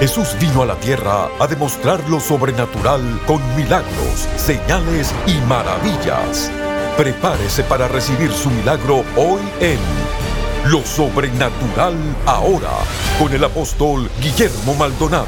Jesús 0.00 0.36
vino 0.38 0.60
a 0.60 0.66
la 0.66 0.74
tierra 0.74 1.30
a 1.38 1.46
demostrar 1.46 2.06
lo 2.10 2.20
sobrenatural 2.20 3.00
con 3.26 3.40
milagros, 3.56 4.28
señales 4.36 5.14
y 5.26 5.34
maravillas. 5.48 6.50
Prepárese 6.98 7.64
para 7.64 7.88
recibir 7.88 8.30
su 8.30 8.50
milagro 8.50 9.04
hoy 9.16 9.40
en 9.60 9.78
Lo 10.70 10.84
Sobrenatural 10.84 11.94
Ahora 12.26 12.72
con 13.18 13.32
el 13.32 13.42
apóstol 13.42 14.10
Guillermo 14.20 14.74
Maldonado. 14.74 15.26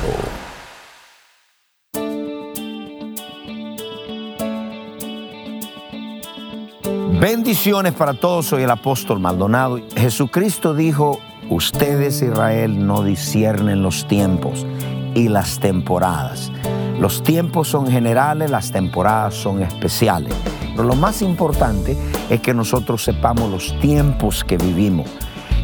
Bendiciones 7.18 7.94
para 7.94 8.12
todos, 8.12 8.46
soy 8.46 8.64
el 8.64 8.70
apóstol 8.70 9.18
Maldonado. 9.18 9.80
Jesucristo 9.96 10.74
dijo, 10.74 11.18
Ustedes, 11.50 12.20
Israel, 12.20 12.86
no 12.86 13.02
disciernen 13.02 13.82
los 13.82 14.06
tiempos 14.06 14.66
y 15.14 15.28
las 15.28 15.58
temporadas. 15.58 16.52
Los 17.00 17.22
tiempos 17.22 17.68
son 17.68 17.90
generales, 17.90 18.50
las 18.50 18.70
temporadas 18.70 19.34
son 19.34 19.62
especiales. 19.62 20.34
Pero 20.76 20.84
lo 20.86 20.94
más 20.94 21.22
importante 21.22 21.96
es 22.28 22.40
que 22.40 22.52
nosotros 22.52 23.02
sepamos 23.02 23.50
los 23.50 23.80
tiempos 23.80 24.44
que 24.44 24.58
vivimos. 24.58 25.06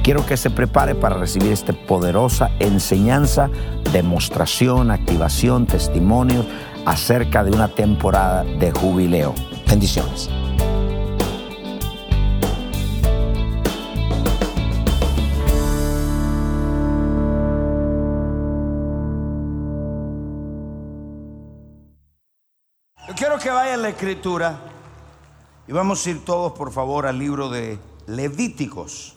Quiero 0.03 0.25
que 0.25 0.37
se 0.37 0.51
prepare 0.51 0.95
para 0.95 1.17
recibir 1.17 1.53
esta 1.53 1.73
poderosa 1.73 2.51
enseñanza, 2.61 3.51
demostración, 3.93 4.91
activación, 4.91 5.67
testimonio 5.67 6.47
acerca 6.87 7.45
de 7.45 7.51
una 7.51 7.69
temporada 7.69 8.45
de 8.45 8.73
jubileo. 8.73 9.35
Bendiciones. 9.69 10.31
Que 23.45 23.51
vaya 23.51 23.75
a 23.75 23.77
la 23.77 23.91
escritura 23.91 24.59
y 25.69 25.73
vamos 25.73 26.07
a 26.07 26.11
ir 26.11 26.25
todos 26.25 26.55
por 26.55 26.73
favor 26.73 27.07
al 27.07 27.19
libro 27.19 27.51
de 27.51 27.79
Levíticos, 28.07 29.17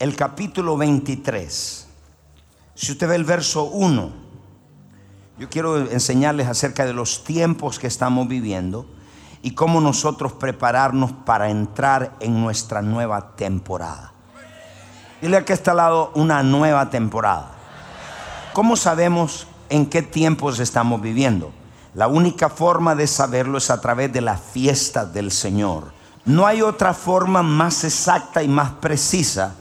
el 0.00 0.16
capítulo 0.16 0.76
23. 0.76 1.86
Si 2.74 2.90
usted 2.90 3.08
ve 3.08 3.14
el 3.14 3.22
verso 3.22 3.66
1, 3.66 4.10
yo 5.38 5.48
quiero 5.48 5.78
enseñarles 5.78 6.48
acerca 6.48 6.84
de 6.86 6.92
los 6.92 7.22
tiempos 7.22 7.78
que 7.78 7.86
estamos 7.86 8.26
viviendo 8.26 8.84
y 9.42 9.52
cómo 9.52 9.80
nosotros 9.80 10.32
prepararnos 10.32 11.12
para 11.12 11.48
entrar 11.48 12.16
en 12.18 12.42
nuestra 12.42 12.82
nueva 12.82 13.36
temporada. 13.36 14.12
Dile 15.22 15.44
que 15.44 15.52
está 15.52 15.70
al 15.70 15.76
lado 15.76 16.10
una 16.16 16.42
nueva 16.42 16.90
temporada. 16.90 17.52
¿Cómo 18.52 18.74
sabemos 18.74 19.46
en 19.68 19.86
qué 19.86 20.02
tiempos 20.02 20.58
estamos 20.58 21.00
viviendo? 21.00 21.52
La 21.96 22.08
única 22.08 22.50
forma 22.50 22.94
de 22.94 23.06
saberlo 23.06 23.56
es 23.56 23.70
a 23.70 23.80
través 23.80 24.12
de 24.12 24.20
la 24.20 24.36
fiesta 24.36 25.06
del 25.06 25.32
Señor. 25.32 25.92
No 26.26 26.46
hay 26.46 26.60
otra 26.60 26.92
forma 26.92 27.42
más 27.42 27.84
exacta 27.84 28.42
y 28.42 28.48
más 28.48 28.72
precisa 28.72 29.54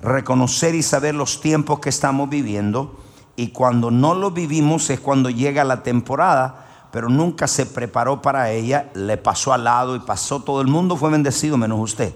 reconocer 0.00 0.74
y 0.74 0.82
saber 0.82 1.14
los 1.14 1.42
tiempos 1.42 1.80
que 1.80 1.90
estamos 1.90 2.30
viviendo. 2.30 2.98
Y 3.36 3.48
cuando 3.48 3.90
no 3.90 4.14
lo 4.14 4.30
vivimos 4.30 4.88
es 4.88 5.00
cuando 5.00 5.28
llega 5.28 5.64
la 5.64 5.82
temporada, 5.82 6.64
pero 6.90 7.10
nunca 7.10 7.46
se 7.46 7.66
preparó 7.66 8.22
para 8.22 8.50
ella, 8.50 8.90
le 8.94 9.18
pasó 9.18 9.52
al 9.52 9.64
lado 9.64 9.94
y 9.94 10.00
pasó 10.00 10.40
todo 10.40 10.62
el 10.62 10.68
mundo, 10.68 10.96
fue 10.96 11.10
bendecido 11.10 11.58
menos 11.58 11.78
usted. 11.78 12.14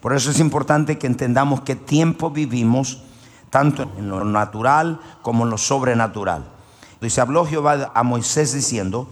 Por 0.00 0.14
eso 0.14 0.30
es 0.30 0.38
importante 0.38 0.98
que 0.98 1.08
entendamos 1.08 1.62
qué 1.62 1.74
tiempo 1.74 2.30
vivimos, 2.30 3.02
tanto 3.50 3.90
en 3.98 4.08
lo 4.08 4.24
natural 4.24 5.00
como 5.20 5.42
en 5.42 5.50
lo 5.50 5.58
sobrenatural. 5.58 6.59
Dice, 7.00 7.20
habló 7.20 7.46
Jehová 7.46 7.92
a 7.94 8.02
Moisés 8.02 8.52
diciendo, 8.52 9.08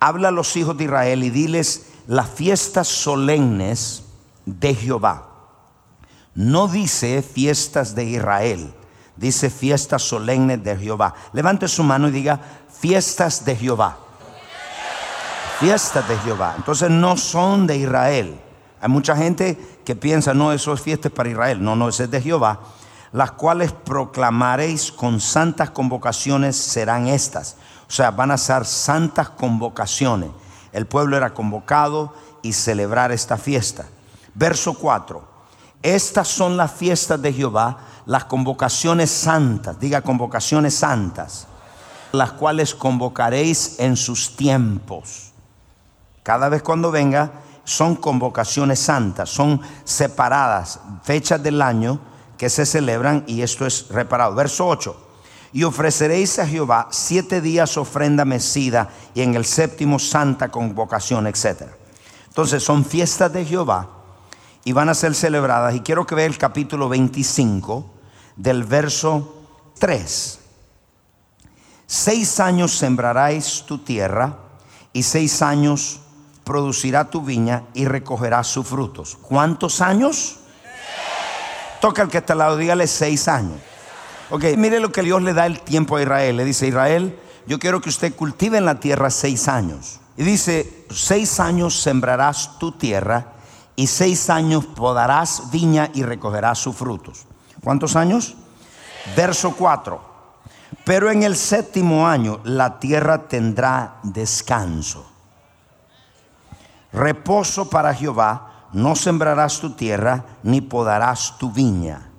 habla 0.00 0.28
a 0.28 0.32
los 0.32 0.56
hijos 0.56 0.76
de 0.76 0.84
Israel 0.84 1.22
y 1.24 1.30
diles 1.30 1.88
las 2.06 2.28
fiestas 2.28 2.88
solemnes 2.88 4.04
de 4.46 4.74
Jehová. 4.74 5.26
No 6.34 6.68
dice 6.68 7.22
fiestas 7.22 7.94
de 7.94 8.04
Israel, 8.04 8.72
dice 9.16 9.50
fiestas 9.50 10.02
solemnes 10.02 10.62
de 10.64 10.76
Jehová. 10.76 11.14
Levante 11.32 11.68
su 11.68 11.82
mano 11.82 12.08
y 12.08 12.12
diga 12.12 12.40
fiestas 12.80 13.44
de 13.44 13.56
Jehová. 13.56 13.98
Fiestas 15.60 16.08
de 16.08 16.16
Jehová. 16.18 16.54
Entonces 16.56 16.88
no 16.88 17.16
son 17.16 17.66
de 17.66 17.76
Israel. 17.76 18.40
Hay 18.80 18.88
mucha 18.88 19.16
gente 19.16 19.80
que 19.84 19.96
piensa, 19.96 20.32
no, 20.32 20.52
eso 20.52 20.72
es 20.72 20.80
fiestas 20.80 21.12
para 21.12 21.28
Israel. 21.28 21.62
No, 21.62 21.74
no, 21.74 21.88
eso 21.88 22.04
es 22.04 22.10
de 22.10 22.22
Jehová 22.22 22.60
las 23.12 23.32
cuales 23.32 23.72
proclamaréis 23.72 24.92
con 24.92 25.20
santas 25.20 25.70
convocaciones 25.70 26.56
serán 26.56 27.08
estas. 27.08 27.56
O 27.88 27.92
sea, 27.92 28.10
van 28.10 28.30
a 28.30 28.38
ser 28.38 28.64
santas 28.64 29.30
convocaciones. 29.30 30.30
El 30.72 30.86
pueblo 30.86 31.16
era 31.16 31.32
convocado 31.32 32.12
y 32.42 32.52
celebrar 32.52 33.12
esta 33.12 33.36
fiesta. 33.36 33.86
Verso 34.34 34.74
4. 34.74 35.26
Estas 35.82 36.28
son 36.28 36.56
las 36.56 36.72
fiestas 36.72 37.20
de 37.22 37.32
Jehová, 37.32 37.78
las 38.04 38.24
convocaciones 38.24 39.10
santas, 39.10 39.78
diga 39.78 40.02
convocaciones 40.02 40.74
santas, 40.74 41.46
las 42.12 42.32
cuales 42.32 42.74
convocaréis 42.74 43.78
en 43.78 43.96
sus 43.96 44.36
tiempos. 44.36 45.32
Cada 46.22 46.48
vez 46.48 46.62
cuando 46.62 46.90
venga, 46.90 47.30
son 47.64 47.96
convocaciones 47.96 48.80
santas, 48.80 49.30
son 49.30 49.60
separadas, 49.84 50.80
fechas 51.02 51.42
del 51.42 51.62
año 51.62 52.00
que 52.38 52.48
se 52.48 52.64
celebran 52.64 53.24
y 53.26 53.42
esto 53.42 53.66
es 53.66 53.88
reparado. 53.88 54.34
Verso 54.34 54.66
8. 54.66 54.96
Y 55.52 55.64
ofreceréis 55.64 56.38
a 56.38 56.46
Jehová 56.46 56.88
siete 56.90 57.40
días 57.40 57.76
ofrenda 57.76 58.24
mecida 58.24 58.90
y 59.14 59.22
en 59.22 59.34
el 59.34 59.44
séptimo 59.44 59.98
santa 59.98 60.50
convocación, 60.50 61.26
etc. 61.26 61.64
Entonces 62.28 62.62
son 62.62 62.84
fiestas 62.84 63.32
de 63.32 63.44
Jehová 63.44 63.88
y 64.64 64.72
van 64.72 64.88
a 64.88 64.94
ser 64.94 65.14
celebradas. 65.14 65.74
Y 65.74 65.80
quiero 65.80 66.06
que 66.06 66.14
vea 66.14 66.26
el 66.26 66.38
capítulo 66.38 66.88
25 66.88 67.90
del 68.36 68.64
verso 68.64 69.34
3. 69.78 70.38
Seis 71.86 72.38
años 72.38 72.76
sembraráis 72.76 73.64
tu 73.66 73.78
tierra 73.78 74.36
y 74.92 75.02
seis 75.02 75.40
años 75.40 76.00
producirá 76.44 77.10
tu 77.10 77.22
viña 77.22 77.64
y 77.74 77.86
recogerás 77.86 78.46
sus 78.46 78.66
frutos. 78.66 79.16
¿Cuántos 79.20 79.80
años? 79.80 80.37
Toca 81.80 82.02
al 82.02 82.08
que 82.08 82.18
está 82.18 82.32
al 82.32 82.40
lado, 82.40 82.56
dígale 82.56 82.86
seis 82.86 83.28
años. 83.28 83.58
Ok, 84.30 84.44
mire 84.56 84.80
lo 84.80 84.92
que 84.92 85.02
Dios 85.02 85.22
le 85.22 85.32
da 85.32 85.46
el 85.46 85.60
tiempo 85.60 85.96
a 85.96 86.02
Israel. 86.02 86.36
Le 86.36 86.44
dice, 86.44 86.66
Israel, 86.66 87.18
yo 87.46 87.58
quiero 87.58 87.80
que 87.80 87.88
usted 87.88 88.14
cultive 88.14 88.58
en 88.58 88.64
la 88.64 88.80
tierra 88.80 89.10
seis 89.10 89.48
años. 89.48 90.00
Y 90.16 90.24
dice, 90.24 90.86
seis 90.90 91.40
años 91.40 91.80
sembrarás 91.80 92.58
tu 92.58 92.72
tierra 92.72 93.32
y 93.76 93.86
seis 93.86 94.28
años 94.28 94.66
podarás 94.66 95.50
viña 95.52 95.90
y 95.94 96.02
recogerás 96.02 96.58
sus 96.58 96.74
frutos. 96.76 97.26
¿Cuántos 97.62 97.94
años? 97.94 98.34
Verso 99.16 99.54
4. 99.56 100.00
Pero 100.84 101.10
en 101.10 101.22
el 101.22 101.36
séptimo 101.36 102.06
año 102.08 102.40
la 102.44 102.80
tierra 102.80 103.28
tendrá 103.28 103.98
descanso. 104.02 105.10
Reposo 106.92 107.70
para 107.70 107.94
Jehová 107.94 108.47
no 108.72 108.96
sembrarás 108.96 109.60
tu 109.60 109.70
tierra, 109.70 110.24
ni 110.42 110.60
podarás 110.60 111.38
tu 111.38 111.50
viña. 111.50 112.10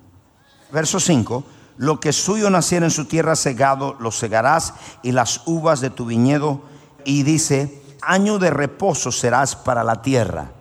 Verso 0.72 1.00
5, 1.00 1.44
lo 1.76 2.00
que 2.00 2.12
suyo 2.12 2.50
naciera 2.50 2.86
en 2.86 2.90
su 2.90 3.06
tierra 3.06 3.36
segado, 3.36 3.96
lo 4.00 4.10
segarás, 4.10 4.74
y 5.02 5.12
las 5.12 5.42
uvas 5.46 5.80
de 5.80 5.90
tu 5.90 6.06
viñedo, 6.06 6.62
y 7.04 7.22
dice, 7.22 7.82
año 8.02 8.38
de 8.38 8.50
reposo 8.50 9.12
serás 9.12 9.56
para 9.56 9.84
la 9.84 10.02
tierra. 10.02 10.52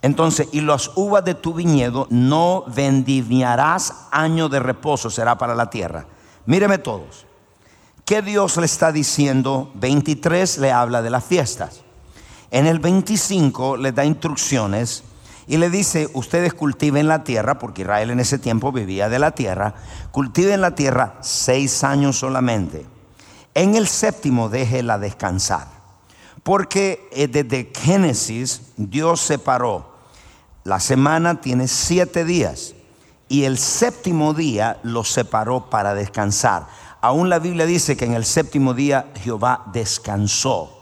Entonces, 0.00 0.48
y 0.52 0.60
las 0.60 0.92
uvas 0.94 1.24
de 1.24 1.34
tu 1.34 1.54
viñedo 1.54 2.06
no 2.10 2.64
vendimiarás, 2.68 3.92
año 4.10 4.48
de 4.48 4.60
reposo 4.60 5.10
será 5.10 5.36
para 5.36 5.54
la 5.54 5.70
tierra. 5.70 6.06
Míreme 6.46 6.78
todos. 6.78 7.26
¿Qué 8.04 8.22
Dios 8.22 8.56
le 8.56 8.66
está 8.66 8.92
diciendo? 8.92 9.70
23 9.74 10.58
le 10.58 10.72
habla 10.72 11.02
de 11.02 11.10
las 11.10 11.24
fiestas. 11.24 11.82
En 12.50 12.66
el 12.66 12.78
25 12.78 13.76
le 13.76 13.92
da 13.92 14.04
instrucciones 14.04 15.04
y 15.48 15.56
le 15.56 15.70
dice, 15.70 16.10
ustedes 16.12 16.52
cultiven 16.52 17.08
la 17.08 17.24
tierra, 17.24 17.58
porque 17.58 17.80
Israel 17.80 18.10
en 18.10 18.20
ese 18.20 18.38
tiempo 18.38 18.70
vivía 18.70 19.08
de 19.08 19.18
la 19.18 19.30
tierra, 19.30 19.74
cultiven 20.12 20.60
la 20.60 20.74
tierra 20.74 21.14
seis 21.22 21.82
años 21.84 22.18
solamente. 22.18 22.84
En 23.54 23.74
el 23.74 23.88
séptimo 23.88 24.50
déjela 24.50 24.98
descansar. 24.98 25.66
Porque 26.42 27.08
eh, 27.12 27.28
desde 27.28 27.72
Génesis 27.74 28.60
Dios 28.76 29.22
separó. 29.22 29.96
La 30.64 30.80
semana 30.80 31.40
tiene 31.40 31.66
siete 31.66 32.26
días 32.26 32.74
y 33.28 33.44
el 33.44 33.56
séptimo 33.56 34.34
día 34.34 34.78
lo 34.82 35.02
separó 35.02 35.70
para 35.70 35.94
descansar. 35.94 36.66
Aún 37.00 37.30
la 37.30 37.38
Biblia 37.38 37.64
dice 37.64 37.96
que 37.96 38.04
en 38.04 38.12
el 38.12 38.26
séptimo 38.26 38.74
día 38.74 39.06
Jehová 39.22 39.62
descansó. 39.72 40.78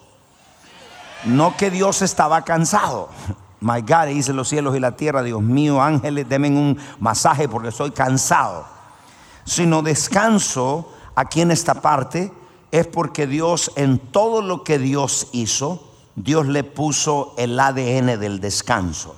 No 1.24 1.56
que 1.56 1.70
Dios 1.70 2.02
estaba 2.02 2.42
cansado. 2.44 3.10
My 3.60 3.80
God, 3.80 4.08
hice 4.08 4.32
los 4.32 4.48
cielos 4.48 4.76
y 4.76 4.80
la 4.80 4.96
tierra, 4.96 5.22
Dios 5.22 5.40
mío, 5.40 5.80
ángeles, 5.82 6.28
denme 6.28 6.48
un 6.48 6.78
masaje 7.00 7.48
porque 7.48 7.68
estoy 7.68 7.90
cansado. 7.90 8.66
Sino 9.44 9.82
descanso 9.82 10.92
aquí 11.14 11.40
en 11.40 11.50
esta 11.50 11.74
parte 11.80 12.32
es 12.70 12.86
porque 12.86 13.26
Dios 13.26 13.72
en 13.76 13.98
todo 13.98 14.42
lo 14.42 14.62
que 14.62 14.78
Dios 14.78 15.28
hizo, 15.32 15.92
Dios 16.14 16.46
le 16.46 16.64
puso 16.64 17.34
el 17.38 17.58
ADN 17.58 18.20
del 18.20 18.40
descanso. 18.40 19.16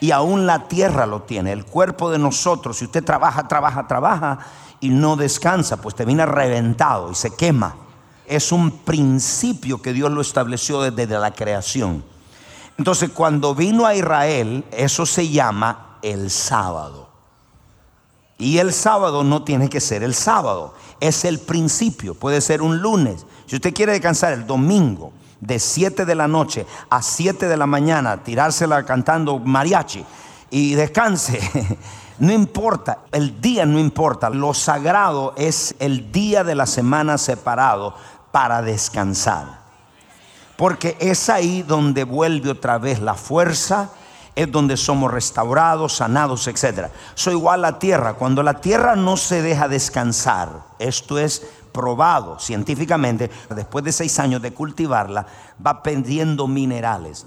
Y 0.00 0.10
aún 0.10 0.46
la 0.46 0.66
tierra 0.66 1.06
lo 1.06 1.22
tiene, 1.22 1.52
el 1.52 1.64
cuerpo 1.64 2.10
de 2.10 2.18
nosotros. 2.18 2.78
Si 2.78 2.86
usted 2.86 3.04
trabaja, 3.04 3.46
trabaja, 3.46 3.86
trabaja 3.86 4.38
y 4.80 4.88
no 4.88 5.14
descansa, 5.14 5.80
pues 5.80 5.94
te 5.94 6.04
viene 6.04 6.26
reventado 6.26 7.12
y 7.12 7.14
se 7.14 7.30
quema. 7.36 7.76
Es 8.26 8.50
un 8.50 8.70
principio 8.78 9.80
que 9.80 9.92
Dios 9.92 10.10
lo 10.10 10.20
estableció 10.20 10.80
desde 10.80 11.18
la 11.18 11.32
creación. 11.32 12.02
Entonces, 12.78 13.10
cuando 13.10 13.54
vino 13.54 13.86
a 13.86 13.94
Israel, 13.94 14.64
eso 14.72 15.06
se 15.06 15.28
llama 15.28 15.98
el 16.02 16.30
sábado. 16.30 17.08
Y 18.38 18.58
el 18.58 18.72
sábado 18.72 19.22
no 19.22 19.44
tiene 19.44 19.68
que 19.68 19.80
ser 19.80 20.02
el 20.02 20.14
sábado, 20.14 20.74
es 20.98 21.24
el 21.24 21.38
principio, 21.38 22.14
puede 22.14 22.40
ser 22.40 22.60
un 22.60 22.78
lunes. 22.78 23.24
Si 23.46 23.56
usted 23.56 23.72
quiere 23.72 23.92
descansar 23.92 24.32
el 24.32 24.46
domingo 24.46 25.12
de 25.40 25.58
7 25.60 26.04
de 26.04 26.14
la 26.14 26.26
noche 26.26 26.66
a 26.90 27.02
7 27.02 27.46
de 27.46 27.56
la 27.56 27.66
mañana, 27.66 28.24
tirársela 28.24 28.84
cantando 28.84 29.38
mariachi 29.38 30.04
y 30.50 30.74
descanse, 30.74 31.40
no 32.18 32.32
importa, 32.32 32.98
el 33.12 33.40
día 33.40 33.64
no 33.64 33.78
importa, 33.78 34.28
lo 34.28 34.54
sagrado 34.54 35.34
es 35.36 35.76
el 35.78 36.10
día 36.10 36.42
de 36.42 36.56
la 36.56 36.66
semana 36.66 37.18
separado 37.18 37.94
para 38.32 38.60
descansar. 38.62 39.61
Porque 40.56 40.96
es 41.00 41.28
ahí 41.28 41.62
donde 41.62 42.04
vuelve 42.04 42.50
otra 42.50 42.78
vez 42.78 43.00
la 43.00 43.14
fuerza, 43.14 43.90
es 44.34 44.50
donde 44.50 44.76
somos 44.76 45.12
restaurados, 45.12 45.96
sanados, 45.96 46.46
etc. 46.48 46.88
Soy 47.14 47.34
igual 47.34 47.64
a 47.64 47.72
la 47.72 47.78
tierra. 47.78 48.14
Cuando 48.14 48.42
la 48.42 48.60
tierra 48.60 48.96
no 48.96 49.16
se 49.16 49.42
deja 49.42 49.68
descansar, 49.68 50.64
esto 50.78 51.18
es 51.18 51.42
probado 51.72 52.38
científicamente, 52.38 53.30
después 53.50 53.84
de 53.84 53.92
seis 53.92 54.18
años 54.18 54.42
de 54.42 54.52
cultivarla, 54.52 55.26
va 55.64 55.82
perdiendo 55.82 56.46
minerales. 56.46 57.26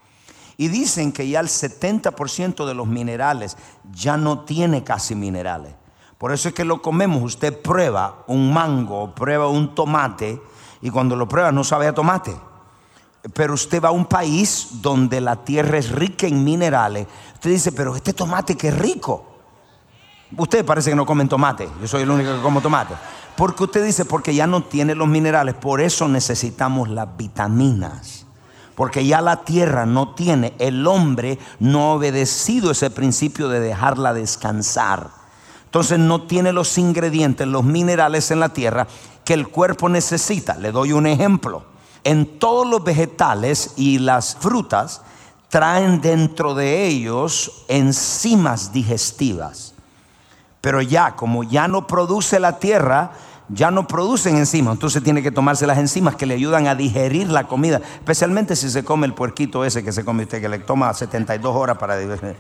y 0.57 0.69
dicen 0.69 1.11
que 1.11 1.27
ya 1.29 1.39
el 1.39 1.47
70% 1.47 2.65
de 2.65 2.73
los 2.73 2.87
minerales 2.87 3.55
ya 3.93 4.17
no 4.17 4.39
tiene 4.39 4.83
casi 4.83 5.13
minerales. 5.13 5.73
Por 6.17 6.31
eso 6.31 6.49
es 6.49 6.55
que 6.55 6.65
lo 6.65 6.81
comemos. 6.81 7.21
Usted 7.21 7.61
prueba 7.61 8.23
un 8.25 8.51
mango, 8.51 9.13
prueba 9.13 9.47
un 9.47 9.75
tomate 9.75 10.41
y 10.81 10.89
cuando 10.89 11.15
lo 11.15 11.27
prueba 11.27 11.51
no 11.51 11.63
sabe 11.63 11.87
a 11.87 11.93
tomate. 11.93 12.35
Pero 13.33 13.53
usted 13.53 13.83
va 13.83 13.89
a 13.89 13.91
un 13.91 14.05
país 14.05 14.81
donde 14.81 15.21
la 15.21 15.35
tierra 15.43 15.77
es 15.77 15.91
rica 15.91 16.25
en 16.25 16.43
minerales. 16.43 17.07
Usted 17.35 17.51
dice, 17.51 17.71
pero 17.71 17.95
este 17.95 18.13
tomate 18.13 18.55
que 18.55 18.71
rico. 18.71 19.25
Usted 20.35 20.65
parece 20.65 20.89
que 20.89 20.95
no 20.95 21.05
comen 21.05 21.29
tomate. 21.29 21.69
Yo 21.79 21.87
soy 21.87 22.01
el 22.01 22.09
único 22.09 22.35
que 22.35 22.41
como 22.41 22.61
tomate. 22.61 22.95
Porque 23.35 23.65
usted 23.65 23.85
dice, 23.85 24.05
porque 24.05 24.33
ya 24.33 24.47
no 24.47 24.63
tiene 24.63 24.95
los 24.95 25.07
minerales. 25.07 25.53
Por 25.53 25.81
eso 25.81 26.07
necesitamos 26.07 26.89
las 26.89 27.15
vitaminas. 27.15 28.26
Porque 28.77 29.07
ya 29.07 29.21
la 29.21 29.37
tierra 29.37 29.87
no 29.87 30.13
tiene. 30.13 30.53
El 30.59 30.85
hombre 30.85 31.39
no 31.59 31.79
ha 31.79 31.93
obedecido 31.95 32.69
ese 32.69 32.91
principio 32.91 33.49
de 33.49 33.59
dejarla 33.59 34.13
descansar. 34.13 35.09
Entonces 35.65 35.97
no 35.97 36.27
tiene 36.27 36.53
los 36.53 36.77
ingredientes, 36.77 37.47
los 37.47 37.63
minerales 37.63 38.29
en 38.29 38.39
la 38.39 38.49
tierra 38.49 38.85
que 39.25 39.33
el 39.33 39.47
cuerpo 39.47 39.89
necesita. 39.89 40.57
Le 40.57 40.71
doy 40.71 40.91
un 40.91 41.07
ejemplo. 41.07 41.63
En 42.03 42.37
todos 42.37 42.67
los 42.67 42.83
vegetales 42.83 43.73
y 43.77 43.97
las 43.97 44.35
frutas 44.35 45.01
traen 45.49 45.99
dentro 45.99 46.53
de 46.53 46.85
ellos 46.85 47.63
enzimas 47.69 48.71
digestivas. 48.73 49.73
Pero 50.61 50.83
ya, 50.83 51.15
como 51.15 51.43
ya 51.43 51.67
no 51.67 51.87
produce 51.87 52.39
la 52.39 52.59
tierra, 52.59 53.09
ya 53.49 53.71
no 53.71 53.87
producen 53.87 54.37
enzimas. 54.37 54.73
Entonces 54.73 55.03
tiene 55.03 55.23
que 55.23 55.31
tomarse 55.31 55.65
las 55.67 55.77
enzimas 55.77 56.15
que 56.15 56.25
le 56.25 56.33
ayudan 56.33 56.67
a 56.67 56.75
digerir 56.75 57.29
la 57.29 57.47
comida. 57.47 57.81
Especialmente 57.95 58.55
si 58.55 58.69
se 58.69 58.83
come 58.83 59.07
el 59.07 59.13
puerquito 59.13 59.63
ese 59.63 59.83
que 59.83 59.91
se 59.91 60.03
come 60.03 60.23
usted, 60.23 60.41
que 60.41 60.49
le 60.49 60.59
toma 60.59 60.93
72 60.93 61.55
horas 61.55 61.77
para 61.77 61.97
digerir. 61.97 62.35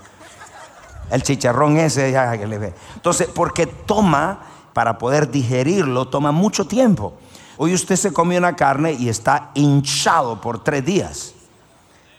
El 1.09 1.23
chicharrón 1.23 1.77
ese, 1.77 2.11
ya 2.11 2.37
que 2.37 2.47
le 2.47 2.57
ve. 2.57 2.73
Entonces, 2.95 3.29
porque 3.33 3.65
toma, 3.65 4.39
para 4.73 4.97
poder 4.97 5.31
digerirlo, 5.31 6.07
toma 6.07 6.31
mucho 6.31 6.67
tiempo. 6.67 7.13
Hoy 7.57 7.73
usted 7.73 7.95
se 7.95 8.13
come 8.13 8.37
una 8.37 8.55
carne 8.55 8.91
y 8.91 9.09
está 9.09 9.51
hinchado 9.55 10.39
por 10.41 10.63
tres 10.63 10.85
días. 10.85 11.33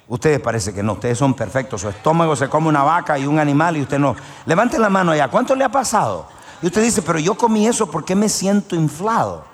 Ustedes 0.08 0.40
parece 0.40 0.72
que 0.72 0.82
no, 0.82 0.94
ustedes 0.94 1.18
son 1.18 1.34
perfectos. 1.34 1.82
Su 1.82 1.90
estómago 1.90 2.34
se 2.34 2.48
come 2.48 2.68
una 2.68 2.82
vaca 2.82 3.18
y 3.18 3.26
un 3.26 3.38
animal 3.38 3.76
y 3.76 3.82
usted 3.82 3.98
no. 3.98 4.16
Levante 4.46 4.78
la 4.78 4.88
mano 4.88 5.12
allá, 5.12 5.28
¿cuánto 5.28 5.54
le 5.54 5.64
ha 5.64 5.68
pasado? 5.68 6.26
Y 6.62 6.66
usted 6.66 6.82
dice, 6.82 7.02
pero 7.02 7.18
yo 7.18 7.34
comí 7.34 7.66
eso 7.66 7.90
porque 7.90 8.14
me 8.14 8.28
siento 8.28 8.74
inflado. 8.74 9.44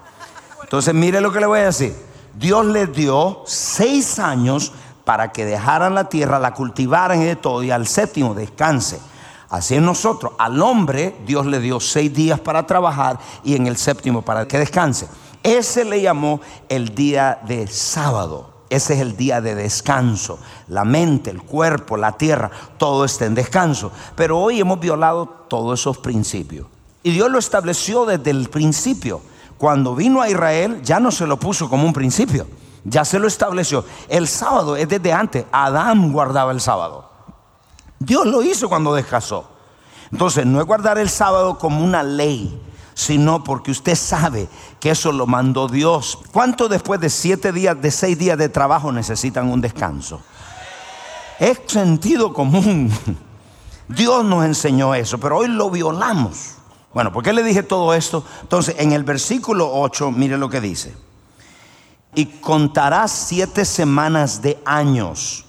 Entonces, 0.63 0.95
mire 0.95 1.21
lo 1.21 1.33
que 1.33 1.41
le 1.41 1.47
voy 1.47 1.61
a 1.61 1.67
decir. 1.67 1.95
Dios 2.35 2.67
le 2.67 2.87
dio 2.87 3.43
seis 3.47 4.19
años 4.19 4.73
para 5.05 5.31
que 5.33 5.45
dejaran 5.45 5.95
la 5.95 6.09
tierra, 6.09 6.39
la 6.39 6.55
cultivaran 6.55 7.21
y 7.21 7.25
de 7.25 7.37
todo, 7.37 7.63
y 7.63 7.71
al 7.71 7.87
séptimo 7.87 8.35
descanse. 8.35 8.99
Así 9.51 9.77
es 9.77 9.83
nosotros. 9.83 10.33
Al 10.39 10.61
hombre 10.63 11.15
Dios 11.27 11.47
le 11.47 11.61
dio 11.61 11.79
seis 11.79 12.13
días 12.13 12.41
para 12.41 12.67
trabajar 12.67 13.19
y 13.45 13.55
en 13.55 13.67
el 13.67 13.77
séptimo 13.77 14.23
para 14.23 14.49
que 14.49 14.59
descanse. 14.59 15.07
Ese 15.43 15.85
le 15.85 16.01
llamó 16.01 16.41
el 16.69 16.95
día 16.95 17.39
de 17.47 17.67
sábado. 17.67 18.51
Ese 18.71 18.95
es 18.95 19.01
el 19.01 19.17
día 19.17 19.41
de 19.41 19.55
descanso. 19.55 20.39
La 20.69 20.85
mente, 20.85 21.31
el 21.31 21.43
cuerpo, 21.43 21.97
la 21.97 22.13
tierra, 22.13 22.51
todo 22.79 23.05
está 23.05 23.27
en 23.27 23.35
descanso. 23.35 23.93
Pero 24.17 24.41
hoy 24.41 24.59
hemos 24.59 24.81
violado 24.81 25.27
todos 25.27 25.79
esos 25.79 25.99
principios. 25.99 26.67
Y 27.05 27.13
Dios 27.13 27.31
lo 27.31 27.39
estableció 27.39 28.07
desde 28.07 28.31
el 28.31 28.49
principio. 28.49 29.21
Cuando 29.59 29.95
vino 29.95 30.23
a 30.23 30.29
Israel 30.29 30.81
ya 30.83 30.99
no 30.99 31.13
se 31.13 31.27
lo 31.27 31.39
puso 31.39 31.69
como 31.69 31.85
un 31.87 31.93
principio. 31.93 32.47
Ya 32.83 33.05
se 33.05 33.19
lo 33.19 33.29
estableció. 33.29 33.85
El 34.09 34.27
sábado 34.27 34.75
es 34.75 34.89
desde 34.89 35.13
antes. 35.13 35.45
Adán 35.53 36.13
guardaba 36.13 36.51
el 36.51 36.63
sábado. 36.63 37.11
Dios 37.99 38.27
lo 38.27 38.43
hizo 38.43 38.71
cuando 38.71 38.95
descansó. 38.95 39.51
Entonces, 40.11 40.47
no 40.47 40.61
es 40.61 40.67
guardar 40.67 40.97
el 40.97 41.11
sábado 41.11 41.59
como 41.59 41.85
una 41.85 42.03
ley, 42.03 42.59
sino 42.95 43.45
porque 43.45 43.71
usted 43.71 43.97
sabe 43.97 44.49
que 44.81 44.91
eso 44.91 45.13
lo 45.13 45.27
mandó 45.27 45.69
Dios. 45.69 46.19
¿Cuánto 46.33 46.69
después 46.69 47.01
de 47.01 47.11
siete 47.11 47.53
días, 47.53 47.81
de 47.81 47.91
seis 47.91 48.19
días 48.19 48.39
de 48.39 48.49
trabajo 48.49 48.93
necesitan 48.93 49.51
un 49.51 49.61
descanso? 49.61 50.23
Es 51.39 51.61
sentido 51.67 52.33
común. 52.33 52.91
Dios 53.89 54.25
nos 54.25 54.45
enseñó 54.47 54.95
eso, 54.95 55.19
pero 55.19 55.39
hoy 55.39 55.49
lo 55.49 55.69
violamos. 55.69 56.54
Bueno, 56.95 57.13
¿por 57.13 57.25
qué 57.25 57.33
le 57.33 57.43
dije 57.43 57.65
todo 57.65 57.93
esto? 57.93 58.25
Entonces, 58.43 58.77
en 58.79 58.93
el 58.93 59.03
versículo 59.03 59.69
8, 59.73 60.13
mire 60.13 60.39
lo 60.39 60.49
que 60.49 60.61
dice. 60.61 60.95
Y 62.15 62.27
contarás 62.27 63.11
siete 63.11 63.65
semanas 63.65 64.41
de 64.41 64.63
años. 64.65 65.45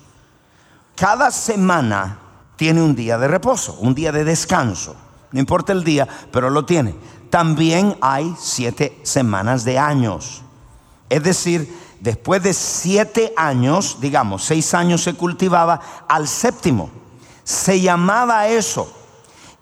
Cada 0.96 1.30
semana 1.30 2.20
tiene 2.56 2.82
un 2.82 2.96
día 2.96 3.20
de 3.20 3.28
reposo, 3.28 3.78
un 3.80 3.94
día 3.94 4.12
de 4.12 4.24
descanso. 4.24 4.96
No 5.32 5.40
importa 5.40 5.72
el 5.72 5.84
día, 5.84 6.08
pero 6.32 6.50
lo 6.50 6.66
tiene. 6.66 6.96
También 7.30 7.96
hay 8.02 8.34
siete 8.40 9.00
semanas 9.04 9.64
de 9.64 9.78
años. 9.78 10.42
Es 11.10 11.22
decir, 11.22 11.72
después 12.00 12.42
de 12.42 12.54
siete 12.54 13.34
años, 13.38 13.98
digamos, 14.02 14.44
seis 14.44 14.74
años 14.74 15.04
se 15.04 15.14
cultivaba, 15.14 15.80
al 16.08 16.28
séptimo 16.28 16.90
se 17.44 17.80
llamaba 17.80 18.48
eso 18.48 18.92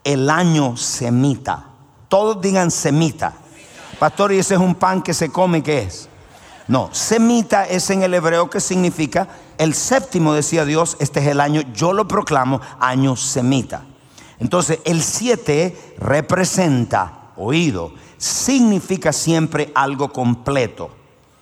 el 0.05 0.29
año 0.29 0.77
semita. 0.77 1.72
Todos 2.13 2.39
digan 2.39 2.69
semita. 2.69 3.33
Pastor, 3.97 4.33
¿y 4.33 4.37
ese 4.37 4.53
es 4.53 4.59
un 4.59 4.75
pan 4.75 5.01
que 5.01 5.15
se 5.15 5.29
come? 5.29 5.63
¿Qué 5.63 5.79
es? 5.79 6.07
No, 6.67 6.89
semita 6.91 7.67
es 7.67 7.89
en 7.89 8.03
el 8.03 8.13
hebreo 8.13 8.51
que 8.51 8.59
significa 8.59 9.27
el 9.57 9.73
séptimo, 9.73 10.31
decía 10.35 10.63
Dios, 10.63 10.95
este 10.99 11.21
es 11.21 11.25
el 11.25 11.41
año, 11.41 11.61
yo 11.73 11.91
lo 11.91 12.07
proclamo, 12.07 12.61
año 12.79 13.15
semita. 13.15 13.85
Entonces, 14.37 14.77
el 14.85 15.01
siete 15.01 15.95
representa, 15.97 17.31
oído, 17.35 17.93
significa 18.19 19.11
siempre 19.11 19.71
algo 19.73 20.13
completo. 20.13 20.91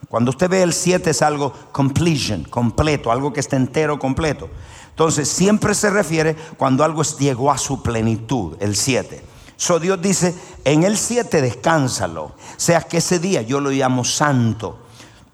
Cuando 0.08 0.32
usted 0.32 0.50
ve 0.50 0.64
el 0.64 0.72
7 0.72 1.10
es 1.10 1.22
algo 1.22 1.52
completion, 1.74 2.46
completo, 2.46 3.12
algo 3.12 3.34
que 3.34 3.42
está 3.42 3.58
entero, 3.58 4.00
completo. 4.00 4.50
Entonces 4.92 5.28
siempre 5.28 5.74
se 5.74 5.90
refiere 5.90 6.38
cuando 6.56 6.86
algo 6.86 7.04
llegó 7.04 7.52
a 7.52 7.58
su 7.58 7.84
plenitud, 7.84 8.56
el 8.62 8.78
7. 8.78 9.32
So 9.62 9.80
Dios 9.80 10.02
dice, 10.02 10.34
en 10.66 10.84
el 10.84 10.98
7 10.98 11.42
descánsalo. 11.42 12.34
Sea 12.58 12.82
que 12.82 12.98
ese 12.98 13.20
día 13.20 13.42
yo 13.42 13.60
lo 13.60 13.72
llamo 13.72 14.04
santo. 14.04 14.78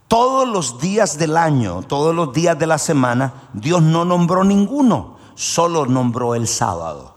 Todos 0.07 0.47
los 0.47 0.79
días 0.79 1.17
del 1.17 1.35
año, 1.35 1.81
todos 1.83 2.15
los 2.15 2.33
días 2.33 2.57
de 2.57 2.67
la 2.67 2.77
semana, 2.77 3.49
Dios 3.53 3.81
no 3.81 4.05
nombró 4.05 4.43
ninguno, 4.43 5.17
solo 5.35 5.85
nombró 5.85 6.33
el 6.35 6.47
sábado. 6.47 7.15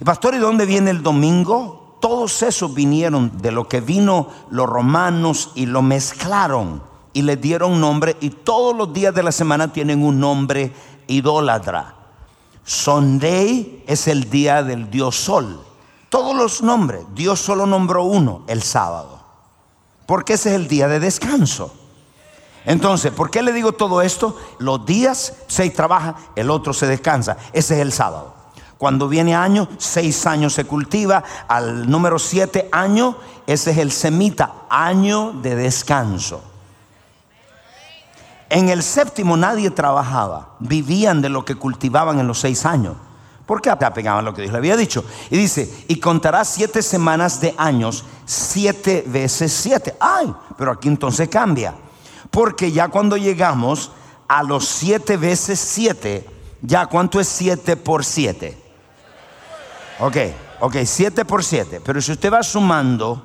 Y 0.00 0.04
pastor, 0.04 0.34
¿y 0.34 0.38
dónde 0.38 0.64
viene 0.64 0.90
el 0.90 1.02
domingo? 1.02 1.86
todos 2.00 2.42
esos 2.44 2.72
vinieron 2.72 3.32
de 3.42 3.50
lo 3.50 3.68
que 3.68 3.80
vino 3.80 4.28
los 4.50 4.68
romanos 4.68 5.50
y 5.56 5.66
lo 5.66 5.82
mezclaron 5.82 6.80
y 7.12 7.22
le 7.22 7.36
dieron 7.36 7.80
nombre 7.80 8.16
y 8.20 8.30
todos 8.30 8.76
los 8.76 8.92
días 8.92 9.12
de 9.12 9.24
la 9.24 9.32
semana 9.32 9.72
tienen 9.72 10.04
un 10.04 10.20
nombre 10.20 10.72
idólatra. 11.08 11.96
Sunday 12.64 13.82
es 13.88 14.06
el 14.06 14.30
día 14.30 14.62
del 14.62 14.88
dios 14.88 15.16
sol. 15.16 15.65
Todos 16.16 16.34
los 16.34 16.62
nombres, 16.62 17.04
Dios 17.14 17.40
solo 17.40 17.66
nombró 17.66 18.04
uno, 18.04 18.40
el 18.46 18.62
sábado. 18.62 19.20
Porque 20.06 20.32
ese 20.32 20.48
es 20.48 20.54
el 20.54 20.66
día 20.66 20.88
de 20.88 20.98
descanso. 20.98 21.74
Entonces, 22.64 23.12
¿por 23.12 23.30
qué 23.30 23.42
le 23.42 23.52
digo 23.52 23.72
todo 23.72 24.00
esto? 24.00 24.34
Los 24.58 24.86
días 24.86 25.34
se 25.46 25.68
trabaja, 25.68 26.14
el 26.34 26.48
otro 26.48 26.72
se 26.72 26.86
descansa. 26.86 27.36
Ese 27.52 27.74
es 27.74 27.80
el 27.82 27.92
sábado. 27.92 28.34
Cuando 28.78 29.10
viene 29.10 29.36
año, 29.36 29.68
seis 29.76 30.26
años 30.26 30.54
se 30.54 30.64
cultiva. 30.64 31.22
Al 31.48 31.90
número 31.90 32.18
siete 32.18 32.70
año, 32.72 33.18
ese 33.46 33.72
es 33.72 33.76
el 33.76 33.92
semita, 33.92 34.54
año 34.70 35.32
de 35.42 35.54
descanso. 35.54 36.40
En 38.48 38.70
el 38.70 38.82
séptimo 38.82 39.36
nadie 39.36 39.70
trabajaba, 39.70 40.54
vivían 40.60 41.20
de 41.20 41.28
lo 41.28 41.44
que 41.44 41.56
cultivaban 41.56 42.20
en 42.20 42.26
los 42.26 42.40
seis 42.40 42.64
años. 42.64 42.96
Porque 43.46 43.70
apegaban 43.70 44.24
lo 44.24 44.34
que 44.34 44.42
Dios 44.42 44.52
le 44.52 44.58
había 44.58 44.76
dicho. 44.76 45.04
Y 45.30 45.36
dice, 45.36 45.84
y 45.88 46.00
contará 46.00 46.44
siete 46.44 46.82
semanas 46.82 47.40
de 47.40 47.54
años, 47.56 48.04
siete 48.24 49.04
veces 49.06 49.52
siete. 49.52 49.96
Ay, 50.00 50.34
pero 50.58 50.72
aquí 50.72 50.88
entonces 50.88 51.28
cambia. 51.28 51.74
Porque 52.30 52.72
ya 52.72 52.88
cuando 52.88 53.16
llegamos 53.16 53.92
a 54.26 54.42
los 54.42 54.66
siete 54.66 55.16
veces 55.16 55.60
siete, 55.60 56.28
ya 56.60 56.86
cuánto 56.86 57.20
es 57.20 57.28
siete 57.28 57.76
por 57.76 58.04
siete. 58.04 58.66
Ok, 59.98 60.16
ok, 60.60 60.76
7 60.84 61.24
por 61.24 61.42
7. 61.42 61.80
Pero 61.82 62.00
si 62.00 62.12
usted 62.12 62.32
va 62.32 62.42
sumando, 62.42 63.22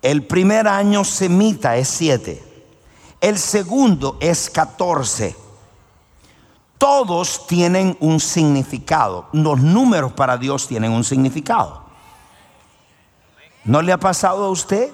el 0.00 0.26
primer 0.26 0.66
año 0.66 1.04
semita 1.04 1.76
es 1.76 1.88
7. 1.88 2.42
El 3.20 3.38
segundo 3.38 4.16
es 4.20 4.48
14. 4.48 5.36
Todos 6.78 7.46
tienen 7.46 7.96
un 8.00 8.20
significado. 8.20 9.28
Los 9.32 9.60
números 9.60 10.12
para 10.12 10.36
Dios 10.36 10.68
tienen 10.68 10.92
un 10.92 11.04
significado. 11.04 11.84
¿No 13.64 13.82
le 13.82 13.92
ha 13.92 13.98
pasado 13.98 14.44
a 14.44 14.50
usted 14.50 14.90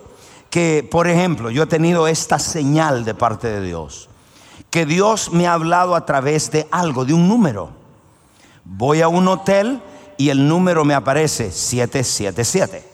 que, 0.49 0.87
por 0.89 1.09
ejemplo, 1.09 1.51
yo 1.51 1.65
he 1.65 1.67
tenido 1.67 2.07
esta 2.07 2.39
señal 2.39 3.05
de 3.05 3.15
parte 3.15 3.49
de 3.49 3.61
Dios? 3.61 4.09
Que 4.71 4.87
Dios 4.87 5.33
me 5.33 5.47
ha 5.47 5.55
hablado 5.55 5.95
a 5.95 6.07
través 6.07 6.51
de 6.51 6.69
algo, 6.71 7.05
de 7.05 7.15
un 7.15 7.29
número. 7.29 7.71
Voy 8.65 9.03
a 9.03 9.09
un 9.09 9.29
hotel 9.29 9.83
y 10.17 10.31
el 10.31 10.47
número 10.49 10.85
me 10.85 10.95
aparece 10.95 11.51
777. 11.51 12.89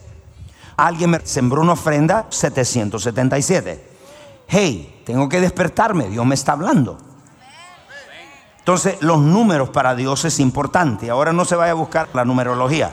Alguien 0.76 1.10
me 1.10 1.20
sembró 1.24 1.60
una 1.60 1.72
ofrenda 1.72 2.26
777. 2.30 3.84
Hey, 4.48 5.02
tengo 5.04 5.28
que 5.28 5.40
despertarme, 5.40 6.08
Dios 6.08 6.24
me 6.24 6.34
está 6.34 6.52
hablando. 6.52 7.07
Entonces, 8.68 8.98
los 9.00 9.18
números 9.18 9.70
para 9.70 9.94
Dios 9.94 10.26
es 10.26 10.38
importante. 10.40 11.08
Ahora 11.08 11.32
no 11.32 11.46
se 11.46 11.56
vaya 11.56 11.70
a 11.70 11.74
buscar 11.74 12.10
la 12.12 12.26
numerología. 12.26 12.90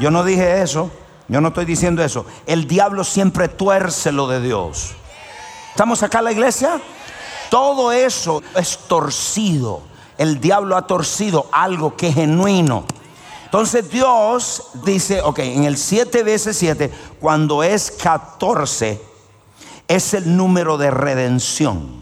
Yo 0.00 0.10
no 0.10 0.24
dije 0.24 0.60
eso, 0.60 0.90
yo 1.28 1.40
no 1.40 1.48
estoy 1.48 1.66
diciendo 1.66 2.02
eso. 2.02 2.26
El 2.46 2.66
diablo 2.66 3.04
siempre 3.04 3.46
tuerce 3.46 4.10
lo 4.10 4.26
de 4.26 4.40
Dios. 4.40 4.96
¿Estamos 5.70 6.02
acá 6.02 6.18
en 6.18 6.24
la 6.24 6.32
iglesia? 6.32 6.80
Todo 7.48 7.92
eso 7.92 8.42
es 8.56 8.76
torcido. 8.88 9.82
El 10.18 10.40
diablo 10.40 10.76
ha 10.76 10.84
torcido 10.84 11.46
algo 11.52 11.96
que 11.96 12.08
es 12.08 12.16
genuino. 12.16 12.84
Entonces 13.44 13.88
Dios 13.88 14.70
dice, 14.84 15.22
ok, 15.22 15.38
en 15.38 15.62
el 15.62 15.76
7 15.76 16.24
veces 16.24 16.56
7, 16.56 16.90
cuando 17.20 17.62
es 17.62 17.92
14, 18.02 19.00
es 19.86 20.14
el 20.14 20.36
número 20.36 20.76
de 20.76 20.90
redención. 20.90 22.01